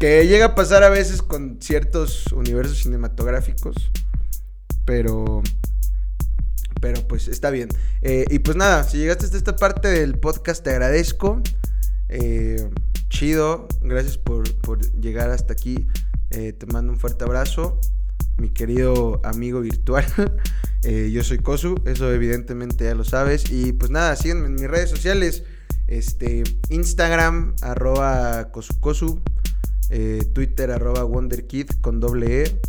Que 0.00 0.26
llega 0.26 0.46
a 0.46 0.54
pasar 0.56 0.82
a 0.82 0.88
veces 0.88 1.22
con 1.22 1.58
ciertos 1.60 2.26
universos 2.32 2.78
cinematográficos. 2.82 3.76
Pero... 4.84 5.40
Pero 6.80 7.06
pues 7.06 7.28
está 7.28 7.50
bien. 7.50 7.68
Eh, 8.02 8.24
y 8.30 8.40
pues 8.40 8.56
nada, 8.56 8.82
si 8.82 8.98
llegaste 8.98 9.26
hasta 9.26 9.36
esta 9.36 9.54
parte 9.54 9.86
del 9.86 10.18
podcast 10.18 10.64
te 10.64 10.70
agradezco. 10.70 11.40
Eh, 12.08 12.68
chido, 13.10 13.68
gracias 13.80 14.18
por, 14.18 14.52
por 14.56 14.80
llegar 15.00 15.30
hasta 15.30 15.52
aquí. 15.52 15.86
Eh, 16.36 16.52
te 16.52 16.66
mando 16.66 16.92
un 16.92 16.98
fuerte 16.98 17.22
abrazo, 17.22 17.78
mi 18.38 18.50
querido 18.50 19.20
amigo 19.24 19.60
virtual. 19.60 20.04
Eh, 20.86 21.10
yo 21.10 21.24
soy 21.24 21.38
Kosu, 21.38 21.76
eso 21.86 22.12
evidentemente 22.12 22.84
ya 22.84 22.94
lo 22.94 23.04
sabes. 23.04 23.50
Y 23.50 23.72
pues 23.72 23.90
nada, 23.90 24.16
síguenme 24.16 24.48
en 24.48 24.54
mis 24.56 24.68
redes 24.68 24.90
sociales. 24.90 25.42
Este, 25.86 26.44
Instagram, 26.68 27.54
arroba 27.62 28.50
Kosukosu. 28.52 29.22
Eh, 29.88 30.22
Twitter, 30.34 30.70
arroba 30.70 31.06
WonderKid 31.06 31.70
con 31.80 32.00
doble 32.00 32.42
E. 32.42 32.60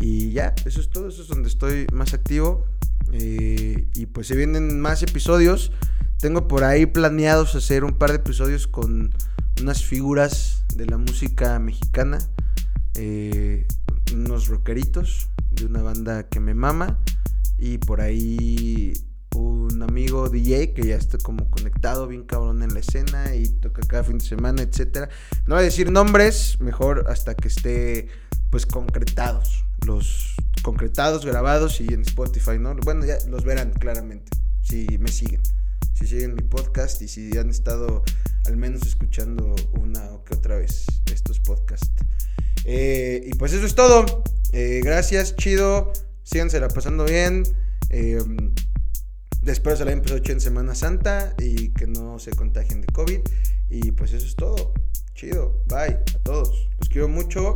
Y 0.00 0.32
ya, 0.32 0.56
eso 0.64 0.80
es 0.80 0.90
todo, 0.90 1.06
eso 1.06 1.22
es 1.22 1.28
donde 1.28 1.48
estoy 1.48 1.86
más 1.92 2.14
activo. 2.14 2.66
y 3.12 4.06
pues 4.06 4.26
se 4.26 4.34
vienen 4.34 4.80
más 4.80 5.04
episodios. 5.04 5.70
Tengo 6.18 6.48
por 6.48 6.64
ahí 6.64 6.86
planeados 6.86 7.54
hacer 7.54 7.84
un 7.84 7.92
par 7.92 8.10
de 8.10 8.16
episodios 8.16 8.66
con 8.66 9.14
unas 9.60 9.84
figuras 9.84 10.64
de 10.74 10.86
la 10.86 10.98
música 10.98 11.60
mexicana. 11.60 12.18
Eh, 12.96 13.66
unos 14.12 14.48
rockeritos 14.48 15.28
de 15.50 15.66
una 15.66 15.82
banda 15.82 16.28
que 16.28 16.40
me 16.40 16.54
mama 16.54 16.98
y 17.58 17.78
por 17.78 18.00
ahí 18.00 18.92
un 19.34 19.82
amigo 19.82 20.28
DJ 20.28 20.72
que 20.72 20.86
ya 20.86 20.96
está 20.96 21.18
como 21.18 21.50
conectado 21.50 22.06
bien 22.06 22.22
cabrón 22.22 22.62
en 22.62 22.72
la 22.72 22.80
escena 22.80 23.34
y 23.34 23.48
toca 23.48 23.82
cada 23.82 24.04
fin 24.04 24.18
de 24.18 24.24
semana, 24.24 24.62
etcétera. 24.62 25.08
No 25.46 25.54
voy 25.54 25.62
a 25.62 25.64
decir 25.64 25.90
nombres, 25.90 26.58
mejor 26.60 27.04
hasta 27.08 27.34
que 27.34 27.48
esté 27.48 28.08
pues 28.50 28.64
concretados, 28.64 29.64
los 29.86 30.34
concretados, 30.62 31.26
grabados 31.26 31.80
y 31.80 31.92
en 31.92 32.02
Spotify, 32.02 32.58
¿no? 32.58 32.74
Bueno, 32.76 33.04
ya 33.04 33.18
los 33.28 33.44
verán 33.44 33.72
claramente 33.72 34.30
si 34.62 34.86
me 34.98 35.08
siguen. 35.08 35.42
Si 35.94 36.06
siguen 36.06 36.34
mi 36.34 36.42
podcast 36.42 37.00
y 37.02 37.08
si 37.08 37.36
han 37.38 37.50
estado 37.50 38.02
al 38.46 38.56
menos 38.56 38.82
escuchando 38.86 39.54
una 39.78 40.02
o 40.12 40.24
que 40.24 40.34
otra 40.34 40.56
vez 40.56 40.86
estos 41.06 41.40
podcasts. 41.40 42.05
Eh, 42.64 43.22
y 43.26 43.30
pues 43.34 43.52
eso 43.52 43.66
es 43.66 43.74
todo. 43.74 44.24
Eh, 44.52 44.80
gracias, 44.82 45.36
chido. 45.36 45.92
Sígansela 46.22 46.68
pasando 46.68 47.04
bien. 47.04 47.44
Eh, 47.90 48.18
espero 49.46 49.76
se 49.76 49.84
la 49.84 49.90
hayan 49.92 50.02
pasado 50.02 50.20
en 50.26 50.40
Semana 50.40 50.74
Santa 50.74 51.34
y 51.38 51.68
que 51.70 51.86
no 51.86 52.18
se 52.18 52.30
contagien 52.32 52.80
de 52.80 52.88
COVID. 52.88 53.20
Y 53.68 53.92
pues 53.92 54.12
eso 54.12 54.26
es 54.26 54.36
todo. 54.36 54.72
Chido. 55.14 55.62
Bye 55.68 55.98
a 56.14 56.18
todos. 56.22 56.68
Los 56.78 56.88
quiero 56.88 57.08
mucho 57.08 57.54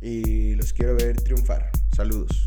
y 0.00 0.54
los 0.54 0.72
quiero 0.72 0.96
ver 0.96 1.20
triunfar. 1.20 1.70
Saludos. 1.94 2.46